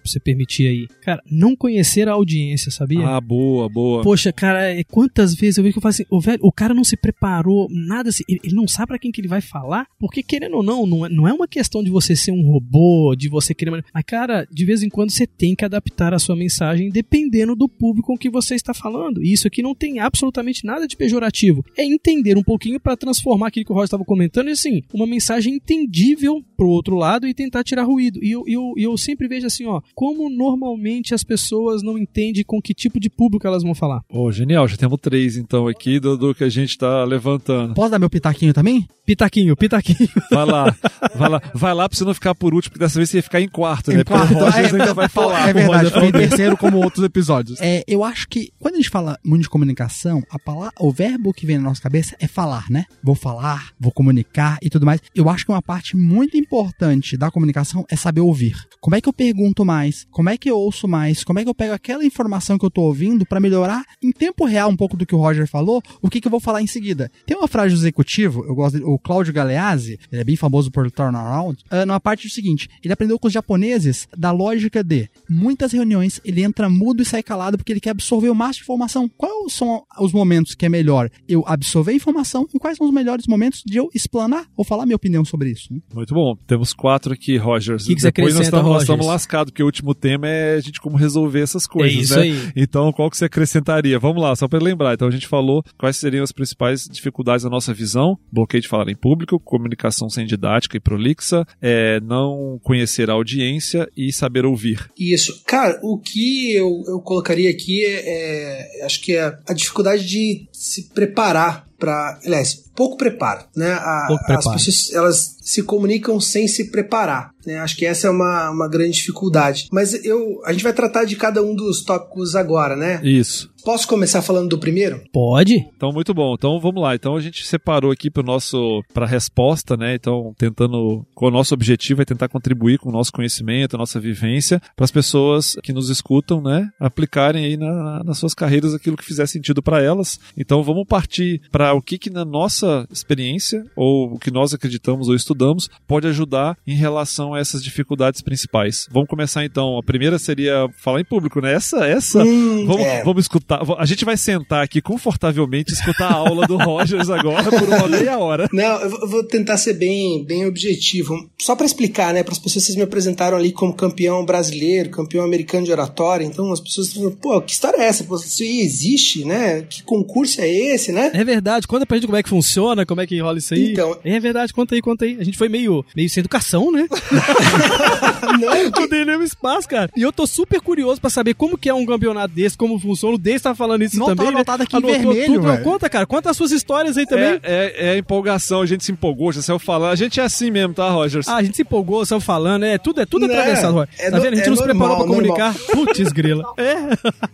[0.04, 0.88] você permitir aí.
[1.02, 3.06] Cara, não conhecer a audiência, sabia?
[3.06, 4.02] Ah, boa, boa.
[4.02, 6.72] Poxa, cara, é, quantas vezes eu vejo que eu falo assim, o, velho, o cara
[6.72, 9.86] não se preparou, nada assim, ele, ele não sabe pra quem que ele vai falar,
[9.98, 13.14] porque querendo ou não, não é, não é uma questão de você ser um robô,
[13.16, 13.84] de você querer...
[13.92, 17.68] Mas, cara, de vez em quando você tem que adaptar a sua mensagem dependendo do
[17.68, 19.22] público com que você está falando.
[19.22, 21.64] E isso aqui não tem absolutamente nada de pejorativo.
[21.76, 25.06] É entender um pouquinho pra transformar aquilo que o Roger estava comentando, e assim, uma
[25.06, 28.22] mensagem entendível pro outro lado e tentar tirar ruído.
[28.22, 32.62] E eu, eu, eu sempre vejo assim, ó, como normalmente as pessoas não entendem com
[32.62, 34.02] que tipo de público elas vão falar.
[34.08, 37.74] Pô, genial, já temos três então aqui do, do que a gente tá levantando.
[37.74, 38.86] Posso dar meu pitaquinho também?
[39.04, 40.08] Pitaquinho, pitaquinho.
[40.30, 40.76] Vai lá,
[41.14, 43.22] vai lá, vai lá pra você não ficar por último, porque dessa vez você ia
[43.22, 44.00] ficar em quarto, né?
[44.00, 44.34] Em Porque quarto.
[44.34, 45.48] o Rogers É, ainda vai falar.
[45.48, 47.58] É verdade, fiquei em terceiro como outros episódios.
[47.60, 51.32] É, eu acho que quando a gente fala muito de comunicação, a palavra, o verbo
[51.32, 52.84] que vem na nossa cabeça é falar, né?
[53.02, 55.00] Vou falar, vou comunicar e tudo mais.
[55.14, 58.56] Eu acho que uma parte muito importante da comunicação é saber ouvir.
[58.80, 60.06] Como é que eu pergunto mais?
[60.10, 61.24] Como é que eu ouço mais?
[61.24, 64.44] Como é que eu pego aquela informação que eu tô ouvindo pra melhorar em tempo
[64.44, 65.82] real um pouco do que o Roger falou?
[66.00, 67.10] O que, que eu vou falar em seguida?
[67.26, 70.70] Tem uma frase do executivo, eu gosto dele, o Cláudio Galeazzi, ele é bem famoso
[70.70, 75.08] por turnaround, uh, numa parte do seguinte, ele aprendeu com os japoneses da lógica de
[75.28, 78.62] muitas reuniões ele entra mudo e sai calado porque ele quer absorver o máximo de
[78.62, 79.08] informação.
[79.16, 83.26] Quais são os momentos que é melhor eu absorver informação e quais são os melhores
[83.26, 85.72] momentos de eu explanar ou falar minha opinião sobre isso?
[85.72, 85.80] né?
[85.94, 86.36] Muito bom.
[86.46, 87.86] Temos quatro aqui, Rogers.
[87.86, 90.56] Que que você Depois nós acrescenta, estamos, nós estamos lascados, porque o último tema é
[90.56, 92.22] a gente como resolver essas coisas, É isso né?
[92.22, 92.52] aí.
[92.56, 93.98] Então, qual que você acrescentaria?
[93.98, 94.94] Vamos lá, só para lembrar.
[94.94, 98.88] Então, a gente falou quais seriam as principais dificuldades da nossa visão: bloqueio de falar
[98.90, 104.90] em público, comunicação sem didática e prolixa, é, não conhecer a audiência e saber ouvir.
[104.98, 105.42] Isso.
[105.46, 110.46] Cara, o que eu, eu colocaria aqui é, é- Acho que é a dificuldade de
[110.58, 112.18] se preparar para.
[112.24, 113.72] Aliás, pouco preparo, né?
[113.74, 114.56] A- Pouco As preparo.
[114.56, 117.30] pessoas elas se comunicam sem se preparar.
[117.46, 117.58] Né?
[117.58, 119.68] Acho que essa é uma, uma grande dificuldade.
[119.70, 123.00] Mas eu, a gente vai tratar de cada um dos tópicos agora, né?
[123.04, 123.48] Isso.
[123.64, 125.02] Posso começar falando do primeiro?
[125.12, 125.56] Pode?
[125.76, 126.34] Então, muito bom.
[126.34, 126.94] Então, vamos lá.
[126.94, 129.94] Então, a gente separou aqui para nosso para resposta, né?
[129.94, 134.00] Então, tentando com o nosso objetivo é tentar contribuir com o nosso conhecimento, a nossa
[134.00, 138.96] vivência, para as pessoas que nos escutam, né, aplicarem aí na- nas suas carreiras aquilo
[138.96, 140.18] que fizer sentido para elas.
[140.46, 145.08] Então, vamos partir para o que que na nossa experiência ou o que nós acreditamos
[145.08, 148.86] ou estudamos pode ajudar em relação a essas dificuldades principais.
[148.92, 149.76] Vamos começar então.
[149.76, 151.52] A primeira seria falar em público, né?
[151.52, 153.02] Essa essa Hum, Vamos, é.
[153.04, 153.60] vamos escutar.
[153.76, 157.88] A gente vai sentar aqui confortavelmente e escutar a aula do Rogers agora por uma
[157.88, 158.48] meia hora.
[158.52, 161.28] Não, eu vou- tentar ser bem, bem objetivo.
[161.38, 165.24] Só para explicar, né, para as pessoas, vocês me apresentaram ali como campeão brasileiro, campeão
[165.24, 168.04] americano de oratória, então as pessoas falando, pô, que história é essa?
[168.04, 169.62] Isso aí existe, né?
[169.62, 171.10] Que concurso é esse, né?
[171.14, 173.72] É verdade, conta pra gente como é que funciona, como é que rola isso aí.
[173.72, 175.16] Então- É verdade, conta aí, conta aí.
[175.20, 176.86] A gente foi meio, meio sem educação, né?
[178.40, 179.90] Não, Não dei nenhum espaço, cara.
[179.96, 183.14] E eu tô super curioso pra saber como que é um campeonato desse, como funciona.
[183.14, 184.26] O Dez tá falando isso Não, tá também.
[184.30, 184.36] né?
[184.36, 185.42] anotado aqui em Anotou vermelho, tudo.
[185.48, 185.64] velho.
[185.64, 186.06] Conta, cara.
[186.06, 187.40] Conta as suas histórias aí também.
[187.42, 189.92] É, é, é a empolgação, a gente se empolgou, já saiu falando.
[189.92, 191.28] A gente é assim mesmo, tá, Rogers?
[191.28, 193.74] Ah, a gente se empolgou, saiu falando, é tudo, é tudo Não, atravessado.
[193.74, 193.86] Roy.
[193.98, 194.32] é tá no- vendo?
[194.32, 195.54] A gente é não se preparou normal, pra comunicar.
[195.72, 196.44] Putz, grila.
[196.58, 196.76] É.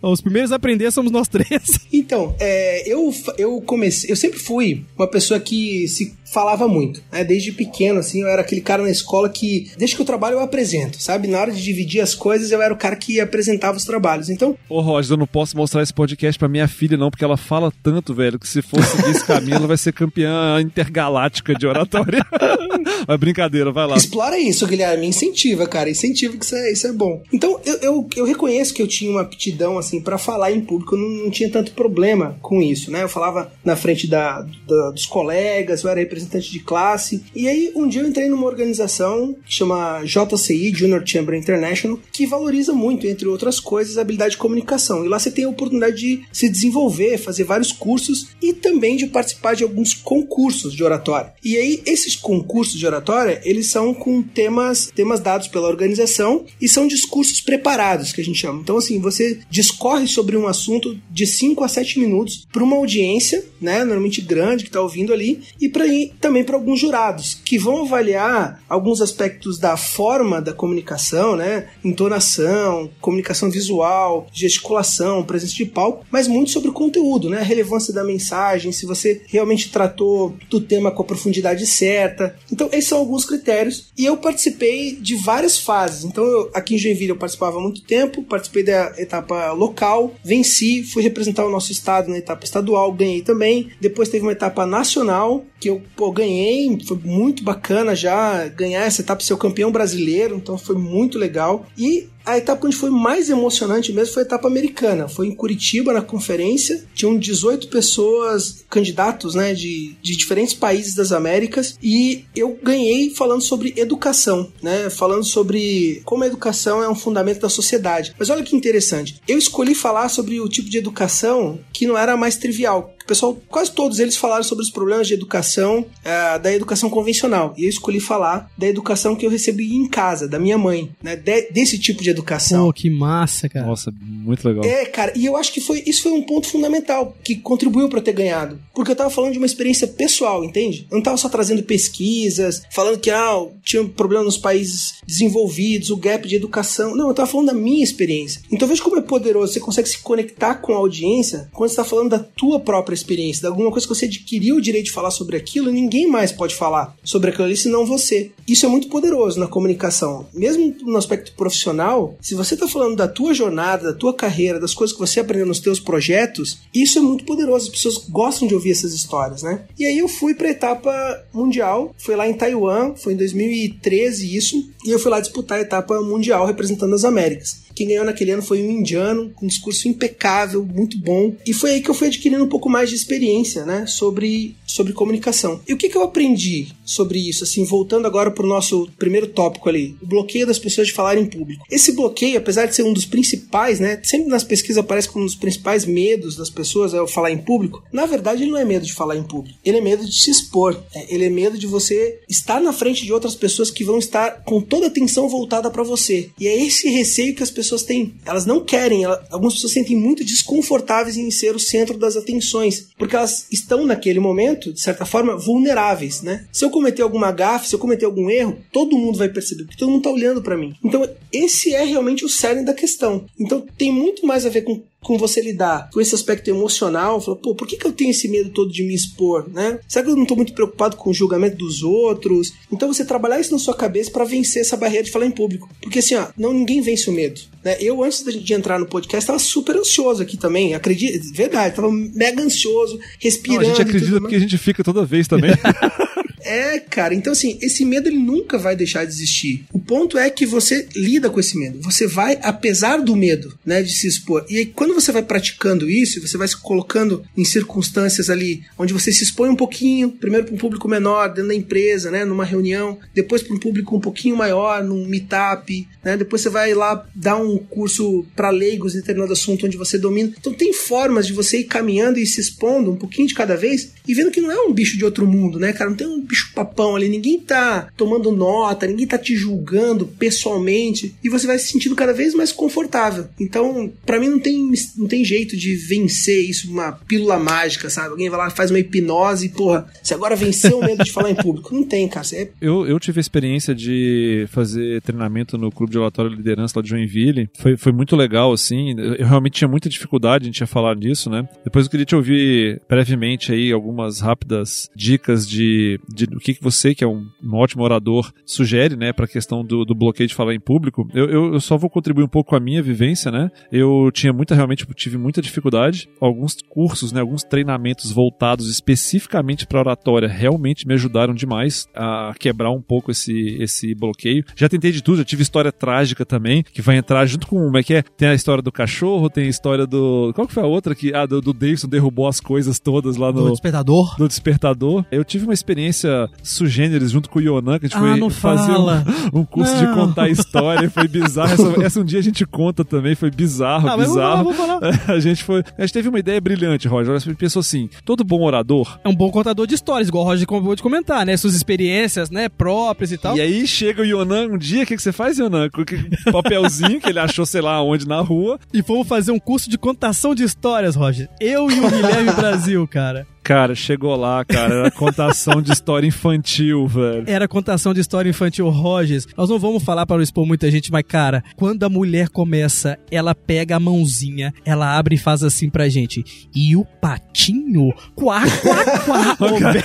[0.01, 1.79] Os primeiros a aprender somos nós três.
[1.91, 4.11] Então, é, eu, fa- eu comecei.
[4.11, 7.01] Eu sempre fui uma pessoa que se falava muito.
[7.11, 7.23] Né?
[7.23, 10.39] Desde pequeno, assim, eu era aquele cara na escola que, desde que eu trabalho, eu
[10.39, 11.27] apresento, sabe?
[11.27, 14.29] Na hora de dividir as coisas, eu era o cara que apresentava os trabalhos.
[14.29, 17.37] Então, Ô, Rogers, eu não posso mostrar esse podcast pra minha filha, não, porque ela
[17.37, 21.67] fala tanto, velho, que se for seguir esse caminho, ela vai ser campeã intergaláctica de
[21.67, 22.25] oratória.
[23.07, 23.95] Mas brincadeira, vai lá.
[23.95, 25.05] Explora isso, Guilherme.
[25.07, 25.89] Incentiva, cara.
[25.89, 27.21] Incentiva que isso é, isso é bom.
[27.31, 30.95] Então, eu, eu, eu reconheço que eu tinha uma aptidão, assim, pra falar em público.
[30.95, 33.03] Eu não, não tinha tanto problema com isso, né?
[33.03, 37.23] Eu falava na frente da, da- dos colegas, eu era representante de classe.
[37.35, 42.25] E aí, um dia eu entrei numa organização que chama JCI, Junior Chamber International, que
[42.25, 45.03] valoriza muito, entre outras coisas, a habilidade de comunicação.
[45.05, 49.07] E lá você tem a oportunidade de se desenvolver, fazer vários cursos e também de
[49.07, 51.33] participar de alguns concursos de oratória.
[51.43, 56.45] E aí, esses concursos cursos de oratória, eles são com temas, temas dados pela organização
[56.61, 58.59] e são discursos preparados, que a gente chama.
[58.61, 63.43] Então, assim, você discorre sobre um assunto de 5 a 7 minutos para uma audiência,
[63.59, 65.85] né, normalmente grande, que está ouvindo ali, e para
[66.19, 72.89] também para alguns jurados, que vão avaliar alguns aspectos da forma da comunicação, né, entonação,
[72.99, 78.03] comunicação visual, gesticulação, presença de palco, mas muito sobre o conteúdo, né, a relevância da
[78.03, 82.35] mensagem, se você realmente tratou do tema com a profundidade certa.
[82.51, 83.91] Então, esses são alguns critérios.
[83.97, 86.03] E eu participei de várias fases.
[86.03, 90.83] Então, eu, aqui em Joinville eu participava há muito tempo, participei da etapa local, venci,
[90.83, 93.69] fui representar o nosso estado na etapa estadual, ganhei também.
[93.79, 99.01] Depois teve uma etapa nacional, que eu pô, ganhei, foi muito bacana já ganhar essa
[99.01, 101.65] etapa, ser o campeão brasileiro, então foi muito legal.
[101.77, 105.07] E a etapa onde foi mais emocionante mesmo foi a etapa americana.
[105.07, 106.83] Foi em Curitiba, na conferência.
[106.93, 111.77] Tinham 18 pessoas, candidatos né, de, de diferentes países das Américas.
[111.81, 114.89] E eu ganhei falando sobre educação, né?
[114.89, 118.13] Falando sobre como a educação é um fundamento da sociedade.
[118.17, 119.21] Mas olha que interessante.
[119.27, 122.93] Eu escolhi falar sobre o tipo de educação que não era mais trivial.
[123.03, 127.53] O pessoal, quase todos eles falaram sobre os problemas de educação, é, da educação convencional.
[127.57, 131.15] E eu escolhi falar da educação que eu recebi em casa, da minha mãe, né?
[131.15, 132.65] De, desse tipo de educação.
[132.65, 133.65] Pô, que massa, cara.
[133.65, 134.63] Nossa, muito legal.
[134.63, 138.01] É, cara, e eu acho que foi isso foi um ponto fundamental que contribuiu para
[138.01, 138.59] ter ganhado.
[138.73, 140.87] Porque eu tava falando de uma experiência pessoal, entende?
[140.89, 145.89] Eu não tava só trazendo pesquisas, falando que ah, tinha um problema nos países desenvolvidos,
[145.89, 146.95] o gap de educação.
[146.95, 148.41] Não, eu tava falando da minha experiência.
[148.51, 151.83] Então veja como é poderoso, você consegue se conectar com a audiência quando você tá
[151.83, 155.11] falando da tua própria experiência, de alguma coisa que você adquiriu o direito de falar
[155.11, 158.31] sobre aquilo, ninguém mais pode falar sobre aquilo ali senão você.
[158.47, 160.27] Isso é muito poderoso na comunicação.
[160.33, 164.73] Mesmo no aspecto profissional, se você está falando da tua jornada, da tua carreira, das
[164.73, 167.65] coisas que você aprendeu nos teus projetos, isso é muito poderoso.
[167.65, 169.65] As pessoas gostam de ouvir essas histórias, né?
[169.77, 174.35] E aí eu fui para a etapa mundial, foi lá em Taiwan, foi em 2013
[174.35, 177.62] isso, e eu fui lá disputar a etapa mundial representando as Américas.
[177.75, 181.35] Quem ganhou naquele ano foi um indiano, com um discurso impecável, muito bom.
[181.45, 184.93] E foi aí que eu fui adquirindo um pouco mais de experiência, né, sobre, sobre
[184.93, 185.61] comunicação.
[185.67, 189.27] E o que, que eu aprendi sobre isso, assim, voltando agora para o nosso primeiro
[189.27, 191.65] tópico ali, o bloqueio das pessoas de falar em público.
[191.69, 195.27] Esse bloqueio, apesar de ser um dos principais, né, sempre nas pesquisas aparece como um
[195.27, 198.85] dos principais medos das pessoas é falar em público, na verdade ele não é medo
[198.85, 201.67] de falar em público, ele é medo de se expor, é, ele é medo de
[201.67, 205.69] você estar na frente de outras pessoas que vão estar com toda a atenção voltada
[205.69, 206.29] para você.
[206.39, 208.15] E é esse receio que as pessoas têm.
[208.25, 212.15] Elas não querem, elas, algumas pessoas se sentem muito desconfortáveis em ser o centro das
[212.15, 216.45] atenções, porque elas estão naquele momento, de certa forma, vulneráveis, né?
[216.51, 219.77] Se eu cometer alguma gafe, se eu cometer algum erro, todo mundo vai perceber, porque
[219.77, 220.75] todo mundo tá olhando para mim.
[220.83, 223.25] Então, esse é realmente o cerne da questão.
[223.39, 227.37] Então, tem muito mais a ver com com você lidar com esse aspecto emocional, falar,
[227.37, 229.79] pô, por que, que eu tenho esse medo todo de me expor, né?
[229.87, 232.53] Será que eu não tô muito preocupado com o julgamento dos outros?
[232.71, 235.69] Então você trabalhar isso na sua cabeça para vencer essa barreira de falar em público.
[235.81, 237.77] Porque assim, ó, não ninguém vence o medo, né?
[237.79, 242.41] Eu antes de entrar no podcast tava super ansioso aqui também, acredito, verdade, tava mega
[242.41, 243.63] ansioso, respirando.
[243.63, 245.51] Não, a gente acredita porque a gente fica toda vez também.
[246.43, 249.65] É, cara, então assim, esse medo ele nunca vai deixar de existir.
[249.71, 251.79] O ponto é que você lida com esse medo.
[251.81, 254.45] Você vai, apesar do medo, né, de se expor.
[254.49, 258.93] E aí, quando você vai praticando isso, você vai se colocando em circunstâncias ali onde
[258.93, 262.45] você se expõe um pouquinho, primeiro para um público menor, dentro da empresa, né, numa
[262.45, 267.07] reunião, depois para um público um pouquinho maior, num meetup, né, depois você vai lá
[267.15, 270.33] dar um curso para leigos em determinado assunto onde você domina.
[270.37, 273.93] Então, tem formas de você ir caminhando e se expondo um pouquinho de cada vez
[274.07, 275.89] e vendo que não é um bicho de outro mundo, né, cara?
[275.89, 281.15] Não tem um bicho papão ali, ninguém tá tomando nota, ninguém tá te julgando pessoalmente
[281.23, 283.27] e você vai se sentindo cada vez mais confortável.
[283.39, 288.09] Então, para mim não tem, não tem jeito de vencer isso, uma pílula mágica, sabe?
[288.09, 291.29] Alguém vai lá, faz uma hipnose e, porra, você agora venceu o medo de falar
[291.29, 291.73] em público.
[291.73, 292.23] Não tem, cara.
[292.33, 292.47] É...
[292.61, 296.83] Eu, eu tive a experiência de fazer treinamento no Clube de Oratório de Liderança lá
[296.83, 297.49] de Joinville.
[297.57, 298.95] Foi, foi muito legal, assim.
[298.97, 301.47] Eu realmente tinha muita dificuldade, a gente ia falar disso, né?
[301.63, 306.63] Depois eu queria te ouvir brevemente aí algumas rápidas dicas de, de o que, que
[306.63, 310.27] você, que é um, um ótimo orador, sugere, né, para a questão do, do, bloqueio
[310.27, 311.07] de falar em público.
[311.13, 313.49] Eu, eu, eu, só vou contribuir um pouco com a minha vivência, né?
[313.71, 316.09] Eu tinha muita, realmente, tive muita dificuldade.
[316.19, 322.71] Alguns cursos, né, alguns treinamentos voltados especificamente para oratória realmente me ajudaram demais a quebrar
[322.71, 324.43] um pouco esse, esse bloqueio.
[324.55, 327.77] Já tentei de tudo, já tive história trágica também, que vai entrar junto com, como
[327.77, 328.01] é que é?
[328.01, 330.31] Tem a história do cachorro, tem a história do.
[330.33, 331.13] Qual que foi a outra que.
[331.13, 333.43] Ah, do, do Davidson derrubou as coisas todas lá no.
[333.43, 334.15] Do despertador?
[334.17, 335.05] Do despertador.
[335.11, 336.09] Eu tive uma experiência
[336.41, 339.85] sugêneres junto com o Yonan, que a gente ah, foi fazer um, um, curso de
[339.85, 339.95] Não.
[339.95, 341.53] contar história, foi bizarro.
[341.53, 344.43] Essa, essa um dia a gente conta também, foi bizarro, Ah, bizarro.
[344.43, 344.79] vamos falar.
[345.07, 345.63] A gente foi.
[345.77, 347.13] A gente teve uma ideia brilhante, Roger.
[347.13, 348.99] A gente pensou assim: todo bom orador.
[349.03, 351.35] É um bom contador de histórias, igual o Roger acabou de comentar, né?
[351.37, 353.35] Suas experiências, né, próprias e tal.
[353.37, 355.69] E aí chega o Yonan um dia, o que, que você faz, Yonan?
[355.69, 358.59] Com aquele papelzinho que ele achou, sei lá onde, na rua.
[358.73, 361.29] E fomos fazer um curso de contação de histórias, Roger.
[361.39, 363.27] Eu e o Guilherme Brasil, cara.
[363.43, 367.25] Cara, chegou lá, cara, era contação de história infantil, velho.
[367.27, 369.27] Era contação de história infantil Rogers.
[369.35, 372.97] Nós não vamos falar para não expor muita gente, mas cara, quando a mulher começa,
[373.11, 376.23] ela pega a mãozinha, ela abre e faz assim pra gente.
[376.55, 377.93] E o patinho?
[378.15, 379.35] Quá, quá, quá.
[379.73, 379.83] Velho.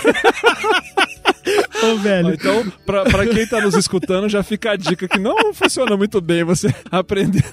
[1.82, 2.34] Ô, velho.
[2.34, 6.20] Então, pra, pra quem tá nos escutando, já fica a dica que não funciona muito
[6.20, 7.44] bem você aprender.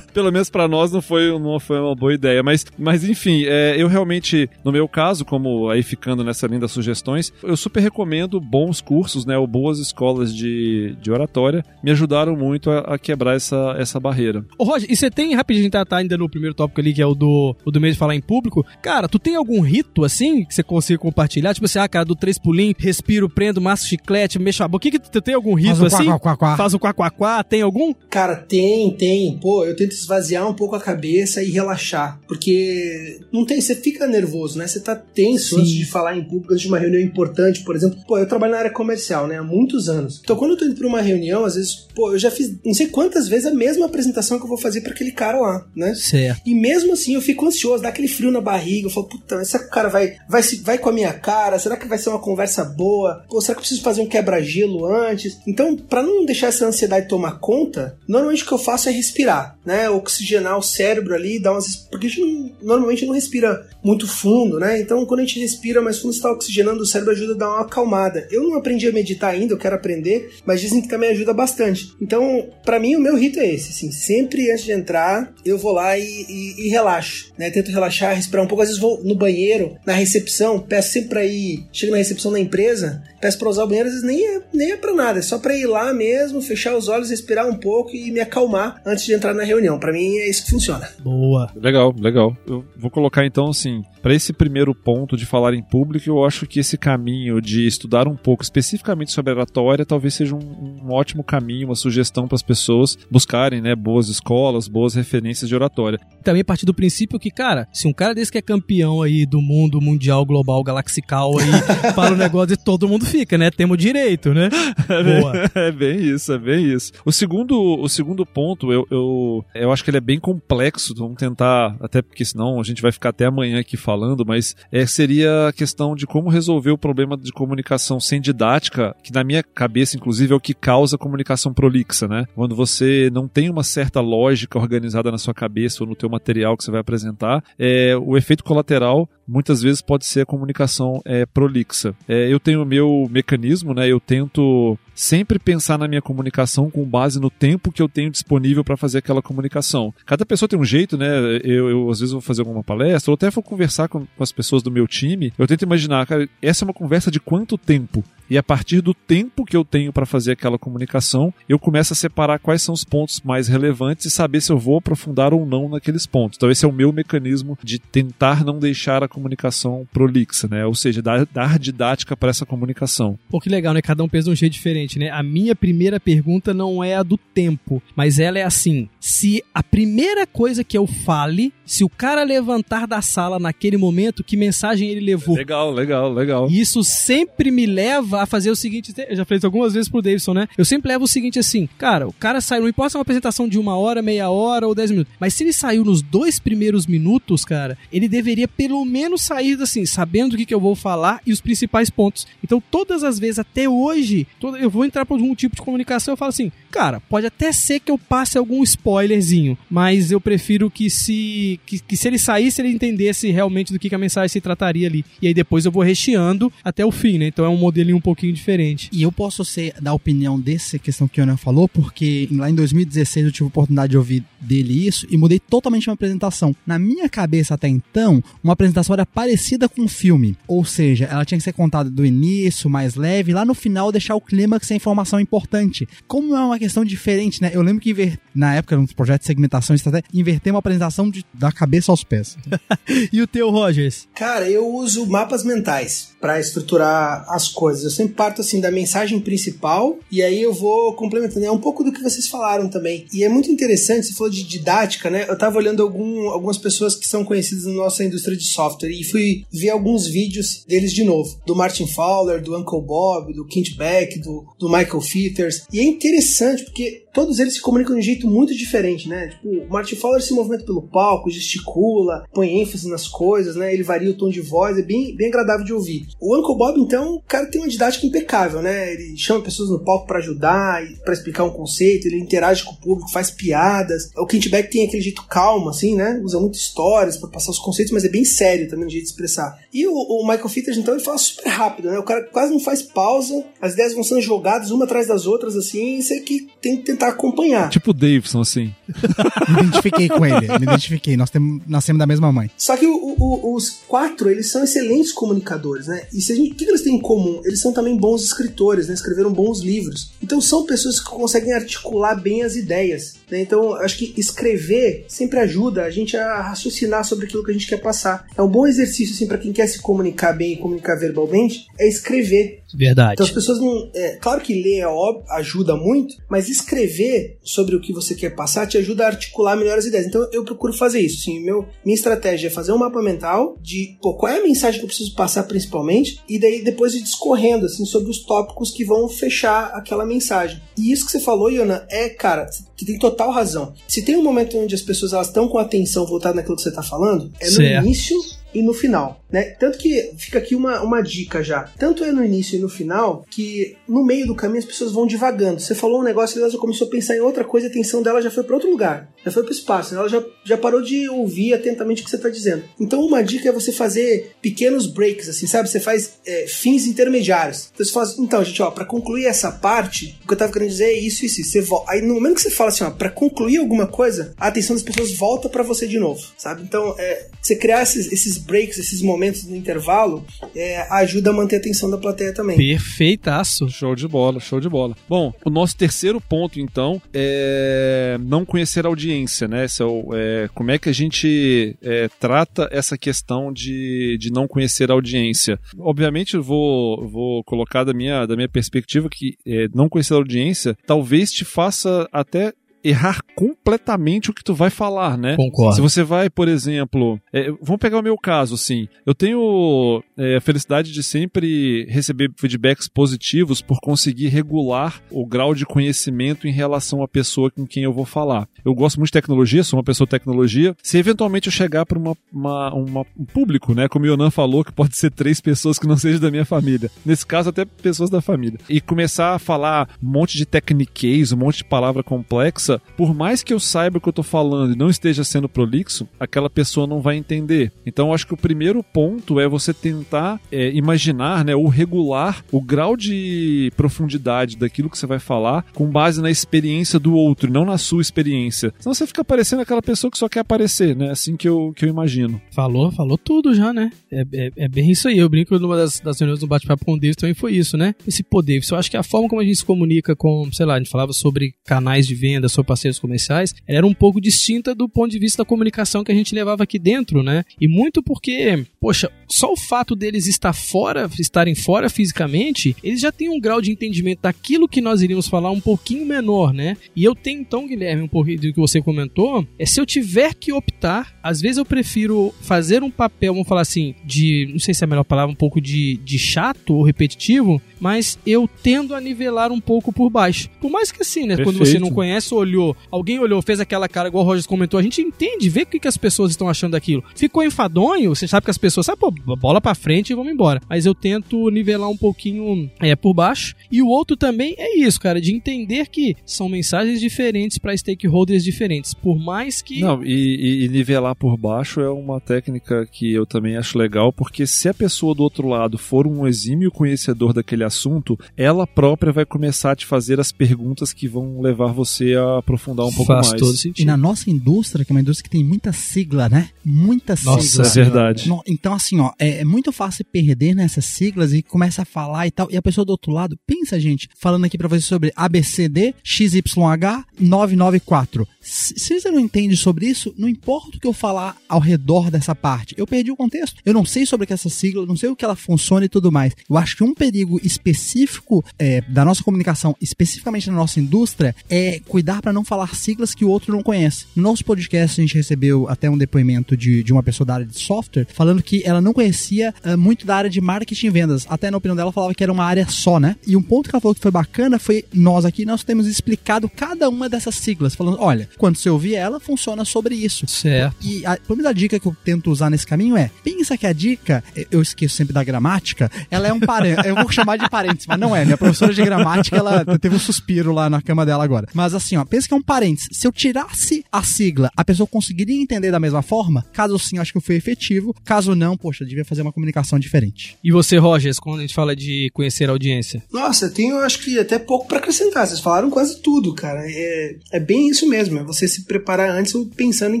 [0.14, 2.42] Pelo menos pra nós não foi, não foi uma boa ideia.
[2.42, 6.72] Mas, mas enfim, é, eu realmente, no meu caso, como aí ficando nessa linha das
[6.72, 9.36] sugestões, eu super recomendo bons cursos, né?
[9.36, 11.64] Ou boas escolas de, de oratória.
[11.82, 14.44] Me ajudaram muito a, a quebrar essa, essa barreira.
[14.58, 17.06] Ô, Roger, e você tem, rapidinho, tá, tá ainda no primeiro tópico ali, que é
[17.06, 18.64] o do, o do meio de falar em público.
[18.82, 21.54] Cara, tu tem algum rito, assim, que você consiga compartilhar?
[21.54, 24.76] Tipo assim, ah, cara, do três pulinhos, respiro, prendo, chiclete, mexo a boca.
[24.76, 26.04] O que que tu tem algum rito, Faz o assim?
[26.06, 26.56] quá, quá, quá.
[26.56, 27.44] Faz o quá, quá, quá.
[27.44, 27.92] Tem algum?
[28.10, 29.38] Cara, tem, tem.
[29.38, 32.20] Pô, eu tento esvaziar um pouco a cabeça e relaxar.
[32.26, 34.66] Porque não tem, você fica nervoso, né?
[34.66, 35.60] Você tá tenso Sim.
[35.60, 37.98] antes de falar em público, antes de uma reunião importante, por exemplo.
[38.06, 39.38] Pô, eu trabalho na área comercial, né?
[39.38, 40.20] Há muitos anos.
[40.22, 42.74] Então, quando eu tô indo pra uma reunião, às vezes, pô, eu já fiz não
[42.74, 45.94] sei quantas vezes a mesma apresentação que eu vou fazer pra aquele cara lá, né?
[45.94, 46.40] Certo.
[46.46, 48.86] E mesmo assim eu fico ansioso, dá aquele frio na barriga.
[48.86, 51.58] Eu falo, puta, será que o cara vai, vai, se- vai com a minha cara?
[51.58, 53.24] Será que vai ser uma conversa boa?
[53.28, 55.38] Pô, será que eu preciso fazer um quebra-gelo antes?
[55.46, 59.56] Então, pra não deixar essa ansiedade tomar conta, normalmente o que eu faço é respirar,
[59.64, 59.88] né?
[59.88, 61.76] Oxigenar o cérebro ali, dar umas.
[61.90, 64.80] Porque a gente normalmente não respira muito fundo, né?
[64.80, 67.48] Então, quando a gente respira mais fundo, você tá oxigenando o cérebro, ajuda a dar
[67.48, 68.26] uma acalmada.
[68.30, 71.92] Eu não aprendi a meditar ainda, eu quero aprender, mas dizem que também ajuda bastante.
[72.00, 75.72] Então, pra mim, o meu rito é esse, assim, sempre antes de entrar, eu vou
[75.72, 77.50] lá e, e- e relaxo, né?
[77.50, 78.62] Tento relaxar, respirar um pouco.
[78.62, 82.38] Às vezes vou no banheiro, na recepção, peço sempre pra ir, chego na recepção da
[82.40, 85.22] empresa, peço pra usar o banheiro, às vezes nem é, nem é pra nada, é
[85.22, 89.04] só pra ir lá mesmo, fechar os olhos, respirar um pouco e me acalmar antes
[89.04, 89.78] de entrar na reunião.
[89.78, 90.88] Pra mim, é isso que funciona.
[91.00, 91.50] Boa.
[91.56, 92.36] Legal, legal.
[92.46, 93.71] Eu vou colocar então assim,
[94.02, 98.06] para esse primeiro ponto de falar em público, eu acho que esse caminho de estudar
[98.06, 102.42] um pouco especificamente sobre oratória talvez seja um, um ótimo caminho, uma sugestão para as
[102.42, 105.98] pessoas buscarem, né, boas escolas, boas referências de oratória.
[106.22, 109.40] Também partir do princípio que, cara, se um cara desse que é campeão aí do
[109.40, 111.46] mundo mundial, global, galaxical aí,
[111.94, 113.50] fala o negócio e todo mundo fica, né?
[113.50, 114.48] Temos direito, né?
[115.20, 115.32] Boa.
[115.54, 116.92] É bem isso, é bem isso.
[117.04, 120.94] O segundo, o segundo ponto, eu, eu, eu acho que ele é bem complexo.
[120.96, 124.84] Vamos tentar, até porque senão a gente vai ficar até amanhã aqui falando, mas é,
[124.86, 129.42] seria a questão de como resolver o problema de comunicação sem didática, que na minha
[129.42, 132.26] cabeça, inclusive, é o que causa comunicação prolixa, né?
[132.34, 136.56] Quando você não tem uma certa lógica organizada na sua cabeça ou no teu material
[136.56, 141.26] que você vai apresentar, é, o efeito colateral muitas vezes pode ser a comunicação é,
[141.26, 141.94] prolixa.
[142.08, 143.88] É, eu tenho o meu mecanismo, né?
[143.88, 148.62] Eu tento sempre pensar na minha comunicação com base no tempo que eu tenho disponível
[148.62, 149.92] para fazer aquela comunicação.
[150.04, 151.08] Cada pessoa tem um jeito, né?
[151.42, 154.32] Eu, eu, às vezes vou fazer alguma palestra, ou até vou conversar com, com as
[154.32, 155.32] pessoas do meu time.
[155.38, 158.04] Eu tento imaginar, cara, essa é uma conversa de quanto tempo?
[158.32, 161.96] E a partir do tempo que eu tenho para fazer aquela comunicação, eu começo a
[161.96, 165.68] separar quais são os pontos mais relevantes e saber se eu vou aprofundar ou não
[165.68, 166.38] naqueles pontos.
[166.38, 170.64] Então esse é o meu mecanismo de tentar não deixar a comunicação prolixa, né?
[170.66, 173.18] Ou seja, dar, dar didática para essa comunicação.
[173.28, 173.82] Pô, que legal, né?
[173.82, 175.10] Cada um pensa de um jeito diferente, né?
[175.10, 179.62] A minha primeira pergunta não é a do tempo, mas ela é assim: se a
[179.62, 184.88] primeira coisa que eu fale, se o cara levantar da sala naquele momento, que mensagem
[184.88, 185.36] ele levou?
[185.36, 186.48] Legal, legal, legal.
[186.50, 190.02] Isso sempre me leva a fazer o seguinte, eu já falei isso algumas vezes pro
[190.02, 190.48] Davidson, né?
[190.56, 193.02] Eu sempre levo o seguinte assim, cara, o cara saiu, não importa se é uma
[193.02, 196.38] apresentação de uma hora, meia hora ou dez minutos, mas se ele saiu nos dois
[196.38, 200.74] primeiros minutos, cara, ele deveria pelo menos sair assim, sabendo o que, que eu vou
[200.74, 202.26] falar e os principais pontos.
[202.42, 206.12] Então, todas as vezes, até hoje, toda- eu vou entrar por algum tipo de comunicação,
[206.12, 210.70] eu falo assim, cara, pode até ser que eu passe algum spoilerzinho, mas eu prefiro
[210.70, 214.28] que se, que, que se ele saísse, ele entendesse realmente do que, que a mensagem
[214.28, 215.04] se trataria ali.
[215.20, 217.26] E aí depois eu vou recheando até o fim, né?
[217.26, 218.88] Então é um modelinho um pouquinho diferente.
[218.92, 222.54] E eu posso ser da opinião dessa questão que o Ana falou, porque lá em
[222.54, 226.54] 2016 eu tive a oportunidade de ouvir dele isso e mudei totalmente minha apresentação.
[226.66, 230.36] Na minha cabeça até então, uma apresentação história parecida com o filme.
[230.46, 234.14] Ou seja, ela tinha que ser contada do início, mais leve, lá no final deixar
[234.14, 235.88] o clímax sem informação importante.
[236.06, 237.50] Como é uma questão diferente, né?
[237.52, 241.50] Eu lembro que na época, nos projetos de segmentação, até inverter uma apresentação de, da
[241.50, 242.36] cabeça aos pés.
[243.12, 244.08] e o teu, Rogers?
[244.14, 247.82] Cara, eu uso mapas mentais para estruturar as coisas.
[247.82, 251.44] Eu sempre parto assim da mensagem principal e aí eu vou complementando.
[251.44, 253.06] É um pouco do que vocês falaram também.
[253.12, 255.26] E é muito interessante, você falou de didática, né?
[255.28, 259.02] Eu tava olhando algum, algumas pessoas que são conhecidas na nossa indústria de software e
[259.02, 261.40] fui ver alguns vídeos deles de novo.
[261.44, 265.64] Do Martin Fowler, do Uncle Bob, do Kent Beck, do, do Michael Fitters.
[265.72, 269.28] E é interessante porque todos eles se comunicam de um jeito muito diferente, né?
[269.28, 273.72] Tipo, o Martin Fowler se movimenta pelo palco, gesticula, põe ênfase nas coisas, né?
[273.72, 276.06] Ele varia o tom de voz, é bem, bem agradável de ouvir.
[276.20, 278.92] O Uncle Bob, então, o cara tem uma didática impecável, né?
[278.92, 282.80] Ele chama pessoas no palco para ajudar, para explicar um conceito, ele interage com o
[282.80, 284.10] público, faz piadas.
[284.16, 286.20] O Kent Beck tem aquele jeito calmo, assim, né?
[286.22, 289.10] Usa muito histórias para passar os conceitos, mas é bem sério também no jeito de
[289.10, 289.58] expressar.
[289.72, 291.98] E o, o Michael Fitters, então, ele fala super rápido, né?
[291.98, 295.56] O cara quase não faz pausa, as ideias vão sendo jogadas uma atrás das outras,
[295.56, 297.70] assim, e você que tem que tentar acompanhar.
[297.70, 298.74] Tipo o Davidson, assim.
[299.48, 301.16] me identifiquei com ele, me identifiquei.
[301.16, 302.50] Nós temos, nascemos da mesma mãe.
[302.56, 306.06] Só que o, o, os quatro, eles são excelentes comunicadores, né?
[306.12, 307.40] E se a gente, o que eles têm em comum?
[307.44, 308.94] Eles são também bons escritores, né?
[308.94, 310.12] Escreveram bons livros.
[310.22, 313.14] Então são pessoas que conseguem articular bem as ideias.
[313.30, 313.40] Né?
[313.40, 317.66] Então acho que escrever sempre ajuda a gente a raciocinar sobre aquilo que a gente
[317.66, 318.26] quer passar.
[318.36, 321.88] É um bom exercício, assim, para quem quer se comunicar bem e comunicar verbalmente, é
[321.88, 322.61] escrever.
[322.74, 323.14] Verdade.
[323.14, 323.90] Então as pessoas não.
[323.94, 328.30] É, claro que ler é óbvio, ajuda muito, mas escrever sobre o que você quer
[328.30, 330.06] passar te ajuda a articular melhor as ideias.
[330.06, 331.30] Então eu procuro fazer isso.
[331.42, 334.84] Meu, minha estratégia é fazer um mapa mental de pô, qual é a mensagem que
[334.84, 339.08] eu preciso passar principalmente, e daí depois ir discorrendo assim, sobre os tópicos que vão
[339.08, 340.60] fechar aquela mensagem.
[340.76, 343.74] E isso que você falou, Iona, é, cara, você tem total razão.
[343.86, 346.82] Se tem um momento onde as pessoas estão com atenção voltada naquilo que você está
[346.82, 347.84] falando, é no certo.
[347.84, 348.16] início
[348.54, 349.44] e no final, né?
[349.58, 351.70] Tanto que fica aqui uma, uma dica já.
[351.78, 355.06] Tanto é no início e no final que no meio do caminho as pessoas vão
[355.06, 355.60] divagando.
[355.60, 358.02] Você falou um negócio e ela já começou a pensar em outra coisa, a atenção
[358.02, 360.80] dela já foi para outro lugar, já foi para o espaço, ela já, já parou
[360.80, 362.64] de ouvir atentamente o que você está dizendo.
[362.80, 365.68] Então uma dica é você fazer pequenos breaks, assim, sabe?
[365.68, 367.70] Você faz é, fins intermediários.
[367.72, 370.70] Então você faz, então, gente, ó, para concluir essa parte, o que eu tava querendo
[370.70, 371.52] dizer é isso, isso, isso.
[371.52, 371.92] Você volta.
[371.92, 374.82] Aí no momento que você fala assim, ó, para concluir alguma coisa, a atenção das
[374.82, 376.62] pessoas volta para você de novo, sabe?
[376.62, 381.56] Então, é, você criar esses, esses breaks, esses momentos no intervalo, é, ajuda a manter
[381.56, 382.51] a atenção da plateia também.
[382.56, 383.68] Perfeitaço.
[383.68, 384.96] Show de bola, show de bola.
[385.08, 389.64] Bom, o nosso terceiro ponto, então, é não conhecer a audiência, né?
[389.64, 394.30] Esse é, o, é como é que a gente é, trata essa questão de, de
[394.30, 395.58] não conhecer a audiência.
[395.78, 400.18] Obviamente, eu vou, vou colocar da minha, da minha perspectiva que é, não conhecer a
[400.18, 402.52] audiência talvez te faça até
[402.84, 405.36] errar completamente o que tu vai falar, né?
[405.36, 405.74] Concordo.
[405.74, 410.36] Se você vai, por exemplo, é, vamos pegar o meu caso, assim, eu tenho é,
[410.36, 416.52] a felicidade de sempre receber feedbacks positivos por conseguir regular o grau de conhecimento em
[416.52, 418.48] relação à pessoa com quem eu vou falar.
[418.64, 420.76] Eu gosto muito de tecnologia, sou uma pessoa de tecnologia.
[420.82, 424.64] Se eventualmente eu chegar para uma, uma, uma, um público, né, como o Yonan falou,
[424.64, 428.10] que pode ser três pessoas que não sejam da minha família, nesse caso até pessoas
[428.10, 432.71] da família, e começar a falar um monte de techniques, um monte de palavra complexa
[432.96, 436.08] por mais que eu saiba o que eu tô falando e não esteja sendo prolixo,
[436.18, 437.72] aquela pessoa não vai entender.
[437.86, 442.60] Então acho que o primeiro ponto é você tentar é, imaginar, né, ou regular o
[442.60, 447.64] grau de profundidade daquilo que você vai falar com base na experiência do outro, não
[447.64, 448.72] na sua experiência.
[448.78, 451.10] Senão você fica parecendo aquela pessoa que só quer aparecer, né?
[451.10, 452.40] Assim que eu, que eu imagino.
[452.52, 453.90] Falou, falou tudo já, né?
[454.10, 455.18] É, é, é bem isso aí.
[455.18, 457.94] Eu brinco numa das, das reuniões do bate-papo com o Davis também foi isso, né?
[458.06, 458.60] Esse poder.
[458.70, 460.90] Eu acho que a forma como a gente se comunica com, sei lá, a gente
[460.90, 465.18] falava sobre canais de venda, sobre parceiros comerciais, era um pouco distinta do ponto de
[465.18, 467.44] vista da comunicação que a gente levava aqui dentro, né?
[467.60, 473.12] E muito porque, poxa, só o fato deles estar fora, estarem fora fisicamente, eles já
[473.12, 476.76] têm um grau de entendimento daquilo que nós iríamos falar um pouquinho menor, né?
[476.94, 480.34] E eu tenho então, Guilherme, um pouquinho do que você comentou, é se eu tiver
[480.34, 484.74] que optar, às vezes eu prefiro fazer um papel, vamos falar assim, de, não sei
[484.74, 488.94] se é a melhor palavra, um pouco de, de chato ou repetitivo, mas eu tendo
[488.94, 490.48] a nivelar um pouco por baixo.
[490.60, 491.36] Por mais que assim, né?
[491.36, 491.44] Perfeito.
[491.44, 492.51] Quando você não conhece, olhou,
[492.90, 495.80] alguém olhou, fez aquela cara igual o Rogers comentou, a gente entende, vê o que,
[495.80, 497.04] que as pessoas estão achando daquilo.
[497.14, 500.60] Ficou enfadonho, você sabe que as pessoas, sabe, pô, bola pra frente e vamos embora.
[500.68, 503.54] Mas eu tento nivelar um pouquinho é, por baixo.
[503.70, 508.44] E o outro também é isso, cara, de entender que são mensagens diferentes para stakeholders
[508.44, 508.94] diferentes.
[508.94, 509.80] Por mais que.
[509.80, 514.46] Não, e, e, nivelar por baixo é uma técnica que eu também acho legal, porque
[514.46, 519.24] se a pessoa do outro lado for um exímio conhecedor daquele assunto, ela própria vai
[519.24, 523.28] começar a te fazer as perguntas que vão levar você a aprofundar um pouco Faz
[523.28, 523.40] mais.
[523.40, 523.86] todo E sentido.
[523.86, 526.50] na nossa indústria, que é uma indústria que tem muita sigla, né?
[526.64, 527.66] Muita Nossa, sigla.
[527.66, 528.28] é verdade.
[528.28, 532.26] No- Então, assim, ó, é, é muito fácil perder nessas siglas e começa a falar
[532.26, 532.48] e tal.
[532.50, 537.04] E a pessoa do outro lado, pensa, gente, falando aqui pra você sobre ABCD, XYH
[537.18, 538.26] 994.
[538.40, 542.34] Se você não entende sobre isso, não importa o que eu falar ao redor dessa
[542.34, 542.74] parte.
[542.76, 543.60] Eu perdi o contexto.
[543.64, 545.88] Eu não sei sobre o que essa sigla, não sei o que ela funciona e
[545.88, 546.32] tudo mais.
[546.48, 551.80] Eu acho que um perigo específico é, da nossa comunicação, especificamente na nossa indústria, é
[551.86, 554.06] cuidar para não falar siglas que o outro não conhece.
[554.14, 557.46] No nosso podcast, a gente recebeu até um depoimento de, de uma pessoa da área
[557.46, 561.26] de software falando que ela não conhecia ah, muito da área de marketing e vendas.
[561.28, 563.16] Até na opinião dela, falava que era uma área só, né?
[563.26, 566.48] E um ponto que ela falou que foi bacana foi nós aqui, nós temos explicado
[566.48, 570.26] cada uma dessas siglas, falando: olha, quando você ouvir ela, funciona sobre isso.
[570.26, 570.76] Certo.
[570.80, 574.22] E a primeira dica que eu tento usar nesse caminho é: pensa que a dica,
[574.50, 576.86] eu esqueço sempre da gramática, ela é um parênteses.
[576.90, 578.24] eu vou chamar de parênteses, mas não é.
[578.24, 581.48] Minha professora de gramática, ela teve um suspiro lá na cama dela agora.
[581.54, 582.90] Mas assim, ó, pensa que é um parênteses.
[582.92, 586.44] Se eu tirasse a sigla, a pessoa conseguiria entender da mesma forma?
[586.52, 587.96] Caso sim, acho que foi efetivo.
[588.04, 590.36] Caso não, poxa, devia fazer uma comunicação diferente.
[590.44, 593.02] E você, Rogers, quando a gente fala de conhecer a audiência?
[593.10, 595.26] Nossa, eu tenho acho que até pouco pra acrescentar.
[595.26, 596.60] Vocês falaram quase tudo, cara.
[596.66, 598.18] É, é bem isso mesmo.
[598.18, 600.00] É você se preparar antes pensando em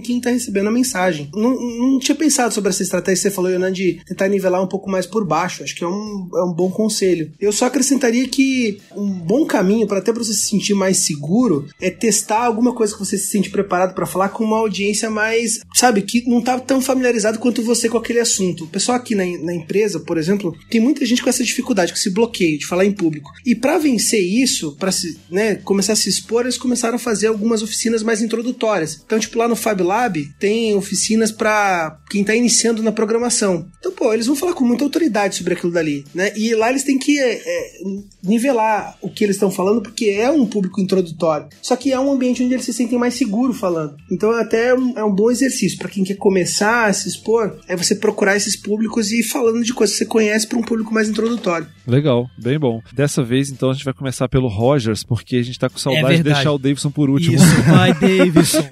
[0.00, 1.30] quem tá recebendo a mensagem.
[1.32, 4.68] Não, não tinha pensado sobre essa estratégia que você falou, Yonan, de tentar nivelar um
[4.68, 5.62] pouco mais por baixo.
[5.62, 7.32] Acho que é um, é um bom conselho.
[7.40, 11.68] Eu só acrescentaria que um bom caminho para até pra você se sentir mais seguro
[11.80, 15.60] é testar alguma coisa que você se sente preparado pra falar com uma audiência mais,
[15.72, 18.64] sabe, que não tá tão familiarizado quanto você com aquele assunto.
[18.64, 21.98] O pessoal aqui na, na empresa, por exemplo, tem muita gente com essa dificuldade, com
[21.98, 23.30] esse bloqueio de falar em público.
[23.46, 24.90] E para vencer isso, para
[25.30, 29.00] né, começar a se expor, eles começaram a fazer algumas oficinas mais introdutórias.
[29.06, 33.68] Então, tipo, lá no Fab Lab tem oficinas para quem tá iniciando na programação.
[33.78, 36.32] Então, pô, eles vão falar com muita autoridade sobre aquilo dali, né?
[36.34, 37.72] E lá eles têm que é, é,
[38.24, 41.46] nivelar o que eles estão falando, porque é um público introdutório.
[41.62, 43.96] Só que é um ambiente onde eles se sentem mais seguros falando.
[44.10, 47.58] Então, até é um, é um bom exercício para quem quer começar a se expor,
[47.68, 50.62] é você procurar esses públicos e ir falando de coisas que você conhece para um
[50.62, 51.66] público mais introdutório.
[51.86, 52.80] Legal, bem bom.
[52.92, 56.06] Dessa vez, então, a gente vai começar pelo Rogers, porque a gente tá com saudade
[56.08, 56.34] de verdade.
[56.36, 57.36] deixar o Davidson por último.
[57.36, 58.68] Isso, vai, Davidson.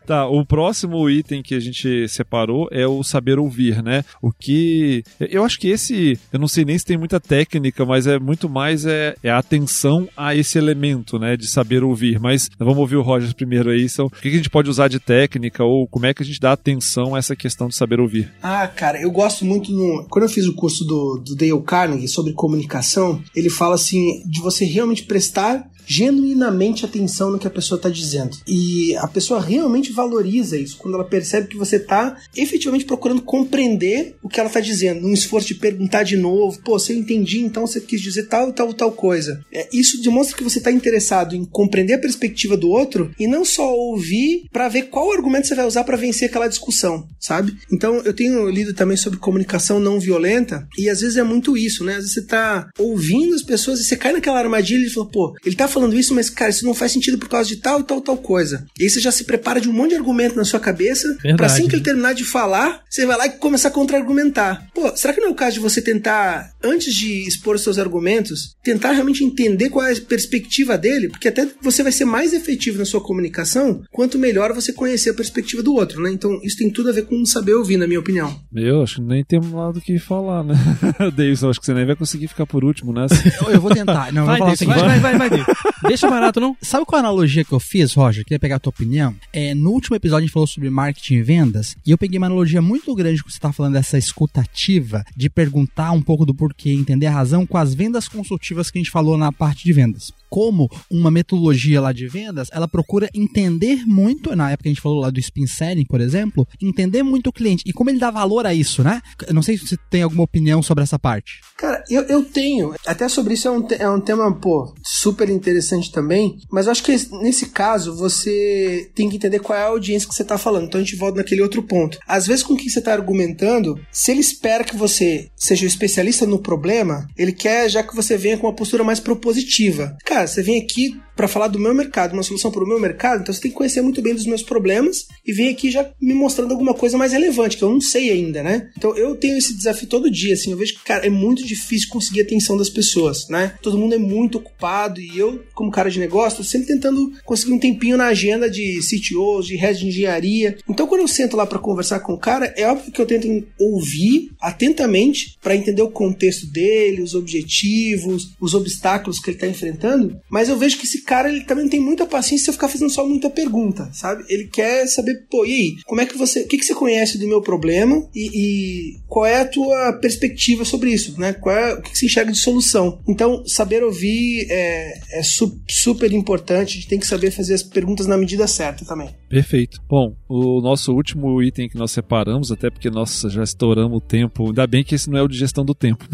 [0.06, 4.04] Tá, o próximo item que a gente separou é o saber ouvir, né?
[4.22, 5.02] O que.
[5.18, 6.18] Eu acho que esse.
[6.32, 9.38] Eu não sei nem se tem muita técnica, mas é muito mais é, é a
[9.38, 11.36] atenção a esse elemento, né?
[11.36, 12.20] De saber ouvir.
[12.20, 13.84] Mas vamos ouvir o Rogers primeiro aí.
[13.84, 16.40] Então, o que a gente pode usar de técnica ou como é que a gente
[16.40, 18.32] dá atenção a essa questão de saber ouvir?
[18.42, 20.06] Ah, cara, eu gosto muito no.
[20.08, 24.40] Quando eu fiz o curso do, do Dale Carnegie sobre comunicação, ele fala assim de
[24.40, 28.36] você realmente prestar genuinamente atenção no que a pessoa está dizendo.
[28.46, 34.16] E a pessoa realmente valoriza isso quando ela percebe que você está efetivamente procurando compreender
[34.22, 36.60] o que ela está dizendo, num esforço de perguntar de novo.
[36.62, 39.40] Pô, se eu entendi, então você quis dizer tal, tal, tal coisa.
[39.52, 43.44] É, isso demonstra que você está interessado em compreender a perspectiva do outro e não
[43.44, 47.56] só ouvir para ver qual argumento você vai usar para vencer aquela discussão, sabe?
[47.72, 51.84] Então eu tenho lido também sobre comunicação não violenta e às vezes é muito isso,
[51.84, 51.92] né?
[51.92, 55.34] Às vezes você tá ouvindo as pessoas e você cai naquela armadilha e fala, pô,
[55.44, 57.84] ele tá falando isso, mas cara, isso não faz sentido por causa de tal e
[57.84, 58.66] tal, tal coisa.
[58.78, 61.46] E aí você já se prepara de um monte de argumento na sua cabeça pra
[61.46, 64.66] assim que ele terminar de falar, você vai lá e começar a contra-argumentar.
[64.74, 68.56] Pô, será que não é o caso de você tentar, antes de expor seus argumentos,
[68.62, 71.08] tentar realmente entender qual é a perspectiva dele?
[71.08, 75.14] Porque até você vai ser mais efetivo na sua comunicação quanto melhor você conhecer a
[75.14, 76.10] perspectiva do outro, né?
[76.10, 78.34] Então isso tem tudo a ver com saber ouvir, na minha opinião.
[78.54, 80.54] Eu acho que nem temos lá do que falar, né?
[81.14, 83.16] Davidson, acho que você nem vai conseguir ficar por último nessa.
[83.42, 84.12] Eu, eu vou tentar.
[84.12, 84.78] Não, eu Vai, vou falar seguinte.
[84.78, 85.52] vai, vai, vai, vai, Davidson.
[85.82, 86.56] Deixa barato, não?
[86.60, 88.24] Sabe qual é a analogia que eu fiz, Roger?
[88.24, 89.14] Queria pegar a tua opinião.
[89.32, 92.26] É, no último episódio a gente falou sobre marketing e vendas, e eu peguei uma
[92.26, 96.70] analogia muito grande que você tá falando dessa escutativa, de perguntar um pouco do porquê,
[96.70, 100.12] entender a razão, com as vendas consultivas que a gente falou na parte de vendas.
[100.28, 105.00] Como uma metodologia lá de vendas, ela procura entender muito, na época a gente falou
[105.00, 108.44] lá do spin selling, por exemplo, entender muito o cliente e como ele dá valor
[108.46, 109.00] a isso, né?
[109.26, 111.40] Eu não sei se você tem alguma opinião sobre essa parte.
[111.56, 112.74] Cara, eu, eu tenho.
[112.86, 115.55] Até sobre isso é um, é um tema, pô, super interessante
[115.92, 116.38] também.
[116.50, 120.24] Mas acho que nesse caso você tem que entender qual é a audiência que você
[120.24, 120.66] tá falando.
[120.66, 121.98] Então a gente volta naquele outro ponto.
[122.06, 126.26] Às vezes, com quem você tá argumentando, se ele espera que você seja o especialista
[126.26, 129.96] no problema, ele quer já que você venha com uma postura mais propositiva.
[130.04, 133.22] Cara, você vem aqui para falar do meu mercado, uma solução para o meu mercado,
[133.22, 136.12] então você tem que conhecer muito bem dos meus problemas e vem aqui já me
[136.12, 138.70] mostrando alguma coisa mais relevante, que eu não sei ainda, né?
[138.76, 141.88] Então eu tenho esse desafio todo dia, assim, eu vejo que, cara, é muito difícil
[141.88, 143.54] conseguir a atenção das pessoas, né?
[143.62, 147.52] Todo mundo é muito ocupado e eu, como cara de negócio, tô sempre tentando conseguir
[147.52, 150.58] um tempinho na agenda de CTOs, de head de engenharia.
[150.68, 153.26] Então quando eu sento lá para conversar com o cara, é óbvio que eu tento
[153.58, 160.20] ouvir atentamente para entender o contexto dele, os objetivos, os obstáculos que ele tá enfrentando,
[160.28, 162.68] mas eu vejo que esse cara, ele também não tem muita paciência se eu ficar
[162.68, 164.24] fazendo só muita pergunta, sabe?
[164.28, 167.16] Ele quer saber, pô, e aí, como é que você, o que, que você conhece
[167.16, 171.32] do meu problema e, e qual é a tua perspectiva sobre isso, né?
[171.32, 172.98] Qual é, o que, que você enxerga de solução?
[173.06, 177.62] Então, saber ouvir é, é su super importante, a gente tem que saber fazer as
[177.62, 179.08] perguntas na medida certa também.
[179.28, 179.80] Perfeito.
[179.88, 184.46] Bom, o nosso último item que nós separamos, até porque nós já estouramos o tempo,
[184.48, 186.04] ainda bem que esse não é o de gestão do tempo.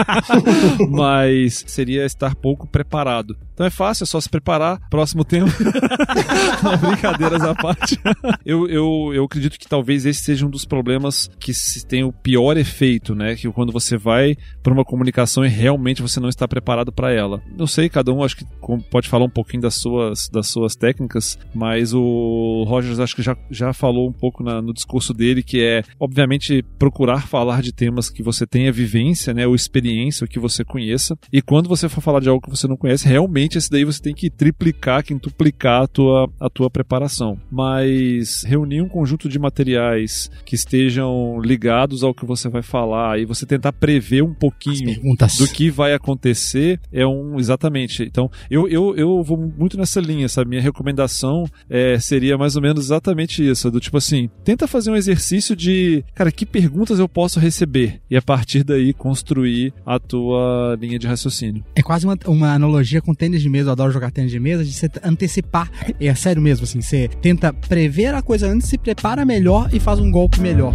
[0.90, 3.36] Mas seria estar pouco preparado.
[3.52, 4.80] Então é fácil, é só se preparar.
[4.88, 5.48] Próximo tema.
[6.80, 7.98] Brincadeiras à parte.
[8.44, 11.52] eu, eu, eu acredito que talvez esse seja um dos problemas que
[11.86, 13.34] tem o pior efeito, né?
[13.36, 17.42] Que quando você vai para uma comunicação e realmente você não está preparado para ela.
[17.56, 18.46] Não sei, cada um acho que
[18.90, 23.36] pode falar um pouquinho das suas, das suas técnicas, mas o Rogers acho que já,
[23.50, 28.08] já falou um pouco na, no discurso dele que é, obviamente, procurar falar de temas
[28.08, 29.46] que você tenha vivência, né?
[29.46, 31.16] Ou experiência, o que você conheça.
[31.32, 34.00] E quando você for falar de algo que você não conhece, realmente esse daí você
[34.00, 37.38] tem que triplicar, quintuplicar a tua, a tua preparação.
[37.50, 43.24] Mas reunir um conjunto de materiais que estejam ligados ao que você vai falar e
[43.24, 45.00] você tentar prever um pouquinho
[45.38, 48.02] do que vai acontecer é um exatamente.
[48.02, 50.50] Então, eu, eu, eu vou muito nessa linha, sabe?
[50.50, 54.96] Minha recomendação é, seria mais ou menos exatamente isso, do tipo assim, tenta fazer um
[54.96, 60.76] exercício de, cara, que perguntas eu posso receber e a partir daí construir a tua
[60.80, 61.64] linha de raciocínio.
[61.74, 64.64] É quase uma, uma analogia com tênis de mesa, eu adoro jogar tênis de mesa,
[64.64, 65.70] de você antecipar.
[66.00, 69.98] É sério mesmo, assim, você tenta prever a coisa antes, se prepara melhor e faz
[69.98, 70.74] um golpe melhor.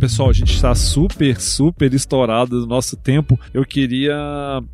[0.00, 3.38] Pessoal, a gente está super, super estourado do nosso tempo.
[3.52, 4.16] Eu queria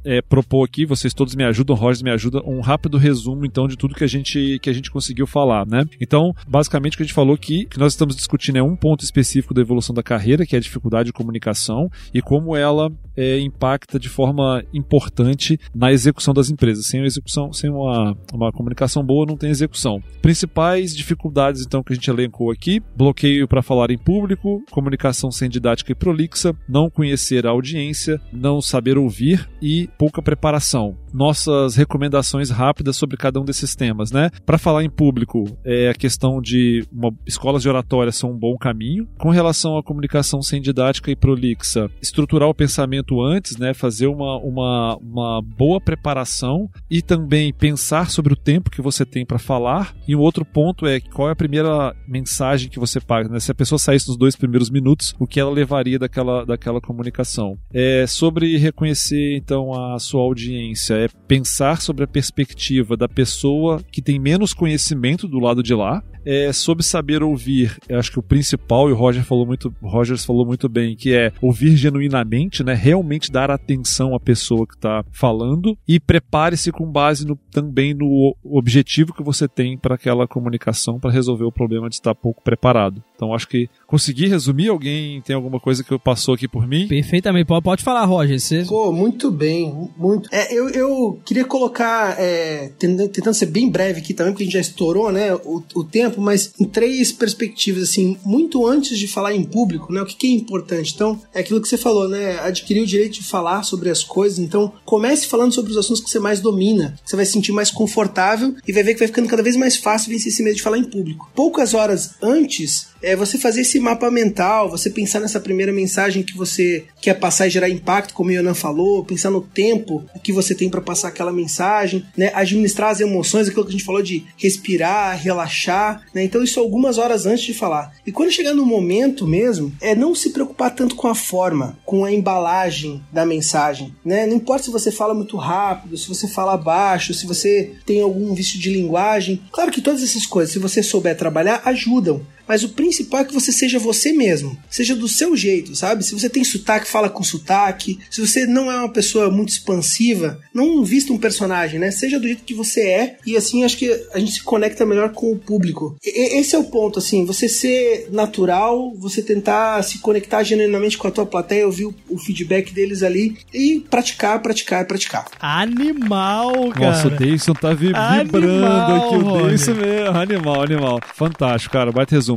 [0.04, 3.66] é, propor aqui, vocês todos me ajudam, o Roger me ajuda, um rápido resumo então
[3.66, 5.84] de tudo que a gente, que a gente conseguiu falar, né?
[6.00, 9.02] Então, basicamente o que a gente falou aqui, que nós estamos discutindo é um ponto
[9.02, 13.40] específico da evolução da carreira, que é a dificuldade de comunicação e como ela é,
[13.40, 16.86] impacta de forma importante na execução das empresas.
[16.86, 20.00] Sem execução, sem uma, uma comunicação boa, não tem execução.
[20.22, 25.30] Principais dificuldades então que a gente elencou aqui: bloqueio para falar em público, comunicação comunicação
[25.30, 30.96] sem didática e prolixa, não conhecer a audiência, não saber ouvir e pouca preparação.
[31.12, 34.30] Nossas recomendações rápidas sobre cada um desses temas, né?
[34.44, 38.56] Para falar em público, é a questão de uma, escolas de oratória são um bom
[38.58, 39.08] caminho.
[39.18, 43.72] Com relação à comunicação sem didática e prolixa, estruturar o pensamento antes, né?
[43.72, 49.24] Fazer uma, uma, uma boa preparação e também pensar sobre o tempo que você tem
[49.24, 49.94] para falar.
[50.06, 53.40] E um outro ponto é qual é a primeira mensagem que você paga, né?
[53.40, 57.58] Se a pessoa saísse nos dois primeiros minutos, o que ela levaria daquela, daquela comunicação.
[57.72, 64.02] É sobre reconhecer então a sua audiência, é pensar sobre a perspectiva da pessoa que
[64.02, 67.76] tem menos conhecimento do lado de lá, é sobre saber ouvir.
[67.88, 71.14] Eu acho que o principal, e o Roger falou muito, Rogers falou muito bem, que
[71.14, 72.74] é ouvir genuinamente, né?
[72.74, 78.36] Realmente dar atenção à pessoa que está falando e prepare-se com base no, também no
[78.44, 83.02] objetivo que você tem para aquela comunicação para resolver o problema de estar pouco preparado.
[83.14, 84.68] Então acho que consegui resumir.
[84.68, 86.86] Alguém tem alguma coisa que passou aqui por mim?
[86.88, 87.46] Perfeitamente.
[87.46, 88.38] Pode, pode falar, Roger.
[88.38, 88.64] Você...
[88.64, 89.90] Pô, muito bem.
[89.96, 90.28] Muito.
[90.32, 94.46] É, eu, eu queria colocar, é, tentando, tentando ser bem breve aqui também, porque a
[94.46, 99.08] gente já estourou né, o, o tempo, mas em três perspectivas, assim, muito antes de
[99.08, 100.02] falar em público, né?
[100.02, 100.92] O que, que é importante?
[100.94, 102.38] Então, é aquilo que você falou, né?
[102.40, 104.38] Adquirir o direito de falar sobre as coisas.
[104.38, 107.52] Então, comece falando sobre os assuntos que você mais domina, que você vai se sentir
[107.52, 110.56] mais confortável e vai ver que vai ficando cada vez mais fácil vencer esse medo
[110.56, 111.30] de falar em público.
[111.34, 116.36] Poucas horas antes, é você fazer esse mapa mental, você pensar nessa primeira mensagem que
[116.36, 120.54] você quer passar e gerar impacto, como o Yonan falou, pensar no tempo que você
[120.54, 122.30] tem para passar aquela mensagem, né?
[122.34, 126.24] Administrar as emoções, aquilo que a gente falou de respirar, relaxar, né?
[126.24, 127.92] Então isso algumas horas antes de falar.
[128.06, 132.04] E quando chegar no momento mesmo, é não se preocupar tanto com a forma, com
[132.04, 134.26] a embalagem da mensagem, né?
[134.26, 138.34] Não importa se você fala muito rápido, se você fala baixo, se você tem algum
[138.34, 139.40] vício de linguagem.
[139.52, 142.20] Claro que todas essas coisas, se você souber trabalhar, ajudam.
[142.48, 146.04] Mas o principal é que você seja você mesmo, seja do seu jeito, sabe?
[146.04, 147.98] Se você tem sotaque, fala com sotaque.
[148.10, 151.90] Se você não é uma pessoa muito expansiva, não vista um personagem, né?
[151.90, 155.12] Seja do jeito que você é e assim acho que a gente se conecta melhor
[155.12, 155.96] com o público.
[156.02, 161.08] E esse é o ponto, assim, você ser natural, você tentar se conectar genuinamente com
[161.08, 165.26] a tua plateia, ouvir o, o feedback deles ali e praticar, praticar praticar.
[165.40, 166.86] Animal, cara.
[166.86, 170.16] Nossa, o Deison tá vibrando animal, aqui, o Deison mesmo.
[170.16, 171.00] Animal, animal.
[171.14, 171.92] Fantástico, cara.
[171.92, 172.35] Bate resumo.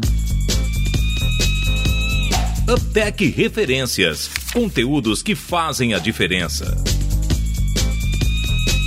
[2.67, 4.29] Uptech Referências.
[4.53, 6.77] Conteúdos que fazem a diferença.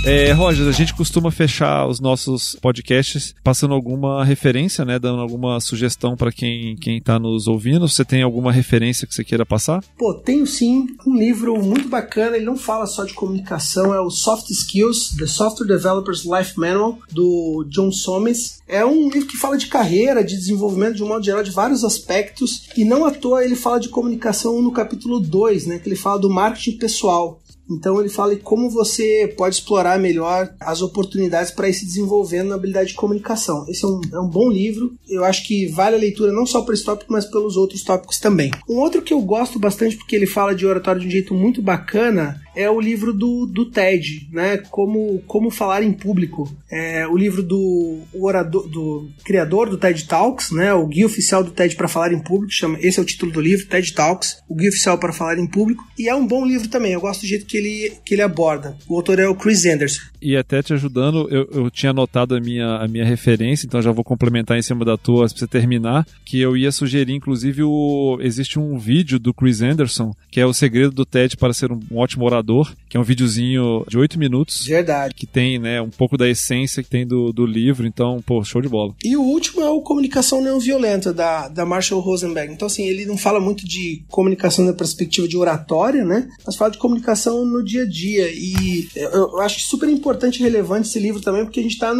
[0.05, 4.99] É, Roger, a gente costuma fechar os nossos podcasts passando alguma referência, né?
[4.99, 7.87] Dando alguma sugestão para quem, quem tá nos ouvindo.
[7.87, 9.81] Você tem alguma referência que você queira passar?
[9.97, 12.35] Pô, tenho sim um livro muito bacana.
[12.35, 16.99] Ele não fala só de comunicação, é o Soft Skills, The Software Developers Life Manual,
[17.09, 18.61] do John Somes.
[18.67, 21.85] É um livro que fala de carreira, de desenvolvimento de um modo geral, de vários
[21.85, 22.67] aspectos.
[22.75, 25.79] E não à toa ele fala de comunicação no capítulo 2, né?
[25.79, 27.39] Que ele fala do marketing pessoal.
[27.69, 32.55] Então ele fala como você pode explorar melhor as oportunidades para ir se desenvolvendo na
[32.55, 33.65] habilidade de comunicação.
[33.67, 34.93] Esse é um, é um bom livro.
[35.09, 38.19] Eu acho que vale a leitura não só por esse tópico, mas pelos outros tópicos
[38.19, 38.51] também.
[38.69, 41.61] Um outro que eu gosto bastante porque ele fala de oratório de um jeito muito
[41.61, 44.57] bacana é o livro do, do TED, né?
[44.69, 46.51] Como, como falar em público.
[46.69, 50.73] É o livro do orador, do criador do TED Talks, né?
[50.73, 53.41] O guia oficial do TED para falar em público, chama, esse é o título do
[53.41, 55.83] livro, TED Talks, o guia oficial para falar em público.
[55.97, 56.93] E é um bom livro também.
[56.93, 58.77] Eu gosto do jeito que ele, que ele aborda.
[58.87, 60.01] O autor é o Chris Anderson.
[60.23, 63.91] E até te ajudando, eu, eu tinha anotado a minha, a minha referência, então já
[63.91, 68.17] vou complementar em cima da tua para você terminar, que eu ia sugerir, inclusive, o,
[68.21, 71.79] existe um vídeo do Chris Anderson, que é o segredo do TED para ser um,
[71.91, 74.67] um ótimo orador que é um videozinho de 8 minutos.
[74.67, 75.15] Verdade.
[75.15, 78.61] Que tem, né, um pouco da essência que tem do, do livro, então, pô, show
[78.61, 78.93] de bola.
[79.03, 82.53] E o último é o Comunicação Não Violenta, da, da Marshall Rosenberg.
[82.53, 86.69] Então, assim, ele não fala muito de comunicação da perspectiva de oratória, né, mas fala
[86.69, 88.29] de comunicação no dia a dia.
[88.31, 91.93] E eu, eu acho super importante e relevante esse livro também, porque a gente está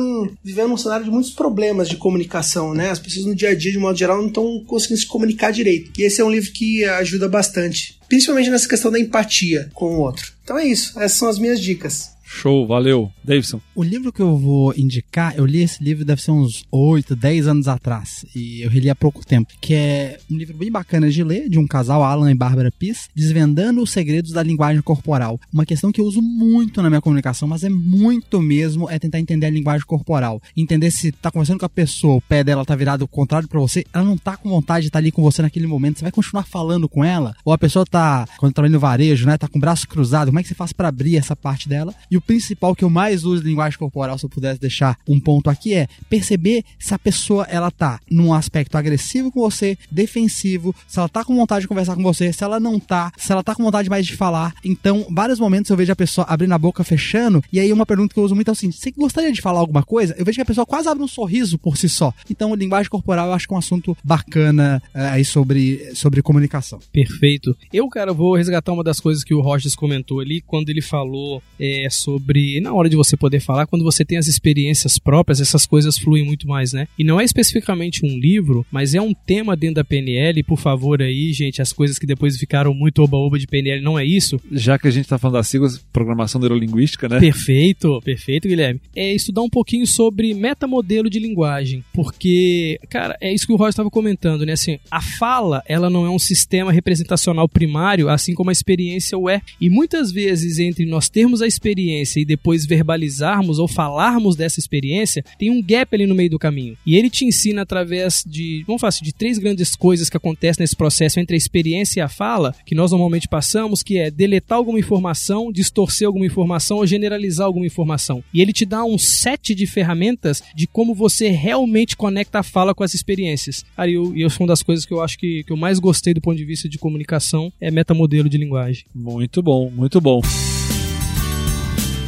[0.44, 2.90] vivendo um cenário de muitos problemas de comunicação, né?
[2.90, 5.92] As pessoas no dia a dia, de modo geral, não estão conseguindo se comunicar direito.
[5.98, 10.00] E esse é um livro que ajuda bastante principalmente nessa questão da empatia com o
[10.00, 10.34] outro.
[10.44, 12.13] Então é isso, essas são as minhas dicas.
[12.34, 13.12] Show, valeu.
[13.24, 13.62] Davidson.
[13.76, 17.48] O livro que eu vou indicar, eu li esse livro deve ser uns 8, 10
[17.48, 18.26] anos atrás.
[18.36, 19.54] E eu reli há pouco tempo.
[19.62, 23.08] Que é um livro bem bacana de ler, de um casal, Alan e Bárbara Piss,
[23.16, 25.40] desvendando os segredos da linguagem corporal.
[25.54, 29.20] Uma questão que eu uso muito na minha comunicação, mas é muito mesmo, é tentar
[29.20, 30.42] entender a linguagem corporal.
[30.58, 33.86] Entender se tá conversando com a pessoa, o pé dela tá virado contrário para você,
[33.94, 36.12] ela não tá com vontade de estar tá ali com você naquele momento, você vai
[36.12, 37.36] continuar falando com ela?
[37.46, 40.40] Ou a pessoa tá, quando trabalha no varejo, né, tá com o braço cruzado, como
[40.40, 41.94] é que você faz para abrir essa parte dela?
[42.10, 45.20] E o principal que eu mais uso de linguagem corporal, se eu pudesse deixar um
[45.20, 50.76] ponto aqui, é perceber se a pessoa ela tá num aspecto agressivo com você, defensivo,
[50.88, 53.44] se ela tá com vontade de conversar com você, se ela não tá, se ela
[53.44, 54.54] tá com vontade mais de falar.
[54.64, 58.14] Então, vários momentos eu vejo a pessoa abrindo a boca, fechando, e aí uma pergunta
[58.14, 60.16] que eu uso muito é assim: você gostaria de falar alguma coisa?
[60.18, 62.14] Eu vejo que a pessoa quase abre um sorriso por si só.
[62.30, 66.80] Então, linguagem corporal eu acho que é um assunto bacana é, aí sobre, sobre comunicação.
[66.92, 67.56] Perfeito.
[67.72, 71.42] Eu, cara, vou resgatar uma das coisas que o Rogers comentou ali quando ele falou
[71.60, 72.13] é, sobre
[72.62, 76.26] na hora de você poder falar, quando você tem as experiências próprias, essas coisas fluem
[76.26, 76.88] muito mais, né?
[76.98, 81.02] E não é especificamente um livro, mas é um tema dentro da PNL, por favor
[81.02, 84.40] aí, gente, as coisas que depois ficaram muito oba-oba de PNL, não é isso?
[84.52, 87.20] Já que a gente tá falando das siglas, programação neurolinguística, né?
[87.20, 88.80] Perfeito, perfeito, Guilherme.
[88.96, 93.70] É estudar um pouquinho sobre metamodelo de linguagem, porque, cara, é isso que o Roy
[93.70, 94.54] estava comentando, né?
[94.54, 99.30] Assim, a fala, ela não é um sistema representacional primário, assim como a experiência o
[99.30, 99.42] é.
[99.60, 105.24] E muitas vezes, entre nós termos a experiência e depois verbalizarmos ou falarmos dessa experiência,
[105.38, 106.78] tem um gap ali no meio do caminho.
[106.86, 110.62] E ele te ensina através de, vamos falar assim, de três grandes coisas que acontecem
[110.62, 114.58] nesse processo entre a experiência e a fala, que nós normalmente passamos, que é deletar
[114.58, 118.24] alguma informação, distorcer alguma informação ou generalizar alguma informação.
[118.34, 122.74] E ele te dá um set de ferramentas de como você realmente conecta a fala
[122.76, 123.66] com as experiências.
[123.76, 126.22] Aí eu, eu uma das coisas que eu acho que, que eu mais gostei do
[126.22, 128.86] ponto de vista de comunicação é metamodelo de linguagem.
[128.94, 130.22] Muito bom, muito bom.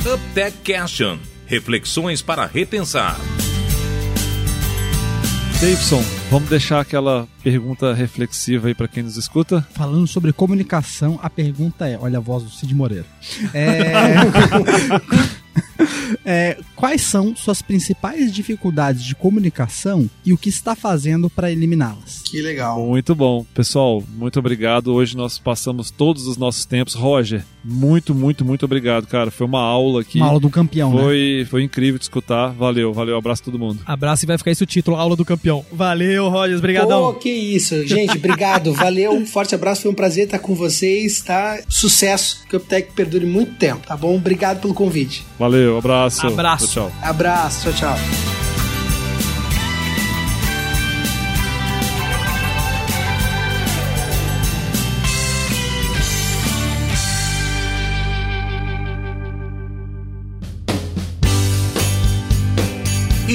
[0.06, 1.18] UpTech Question.
[1.48, 3.18] Reflexões para repensar.
[5.60, 9.68] Davidson, vamos deixar aquela pergunta reflexiva aí para quem nos escuta?
[9.74, 13.08] Falando sobre comunicação, a pergunta é: olha a voz do Cid Moreira.
[13.52, 14.14] É...
[16.26, 22.22] é, quais são suas principais dificuldades de comunicação e o que está fazendo para eliminá-las?
[22.24, 22.86] Que legal.
[22.86, 23.46] Muito bom.
[23.54, 24.94] Pessoal, muito obrigado.
[24.94, 26.94] Hoje nós passamos todos os nossos tempos.
[26.94, 29.32] Roger, muito, muito, muito obrigado, cara.
[29.32, 30.18] Foi uma aula aqui.
[30.18, 31.46] Uma aula do campeão, foi, né?
[31.46, 32.50] Foi incrível de escutar.
[32.50, 33.18] Valeu, valeu.
[33.18, 33.80] Abraço a todo mundo.
[33.86, 35.66] Abraço e vai ficar esse o título, Aula do Campeão.
[35.72, 36.58] Valeu, Roger.
[36.58, 37.02] Obrigadão.
[37.02, 37.86] Pô, que isso.
[37.88, 38.74] Gente, obrigado.
[38.76, 39.14] valeu.
[39.14, 39.84] Um forte abraço.
[39.84, 41.60] Foi um prazer estar com vocês, tá?
[41.70, 42.46] Sucesso.
[42.50, 44.16] Que o Uptech perdure muito tempo, tá bom?
[44.16, 45.24] Obrigado pelo convite.
[45.40, 45.45] Valeu,
[45.78, 46.28] abraço.
[46.28, 46.68] Abraço.
[46.68, 47.10] Tchau, tchau.
[47.10, 47.72] Abraço.
[47.72, 48.36] Tchau, tchau.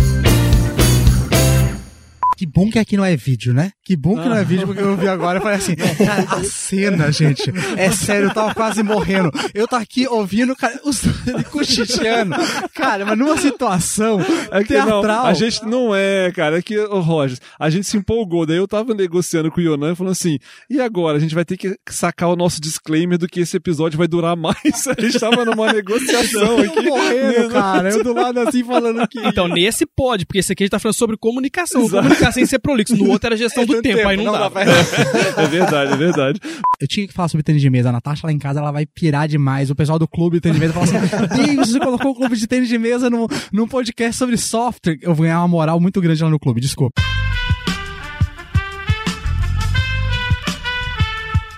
[2.38, 3.72] Que bom que aqui não é vídeo, né?
[3.84, 6.44] Que bom que não é vídeo, porque eu vi agora e falei assim, cara, a
[6.44, 9.32] cena, gente, é sério, eu tava quase morrendo.
[9.54, 11.02] Eu tô aqui ouvindo, cara, os
[11.52, 12.36] cochicheando.
[12.74, 14.20] Cara, mas numa situação
[14.52, 15.04] É que teatral.
[15.04, 16.58] não, a gente não é, cara.
[16.60, 18.46] É que, ô Rogers, a gente se empolgou.
[18.46, 20.38] Daí eu tava negociando com o Yonan falando assim:
[20.70, 21.18] e agora?
[21.18, 24.36] A gente vai ter que sacar o nosso disclaimer do que esse episódio vai durar
[24.36, 24.56] mais.
[24.98, 26.82] A gente tava numa negociação Eu aqui.
[26.82, 27.90] morrendo, cara.
[27.92, 29.20] Eu do lado assim falando que.
[29.20, 31.88] Então, nesse pode, porque esse aqui a gente tá falando sobre comunicação.
[31.88, 32.96] Comunicação sem ser prolixo.
[32.96, 34.52] No outro era gestão do tempo, aí não, dá.
[35.38, 36.40] É verdade, é verdade.
[36.80, 37.90] Eu tinha que falar sobre tênis de mesa.
[37.90, 39.70] A Natasha lá em casa, ela vai pirar demais.
[39.70, 42.48] O pessoal do clube de tênis de mesa fala assim: você colocou o clube de
[42.48, 44.98] tênis de mesa num, num podcast sobre software.
[45.02, 47.02] Eu vou ganhar uma moral muito grande lá no clube, desculpa.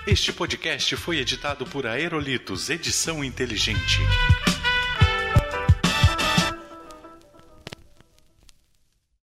[0.06, 4.00] Este podcast foi editado por Aerolitos Edição Inteligente.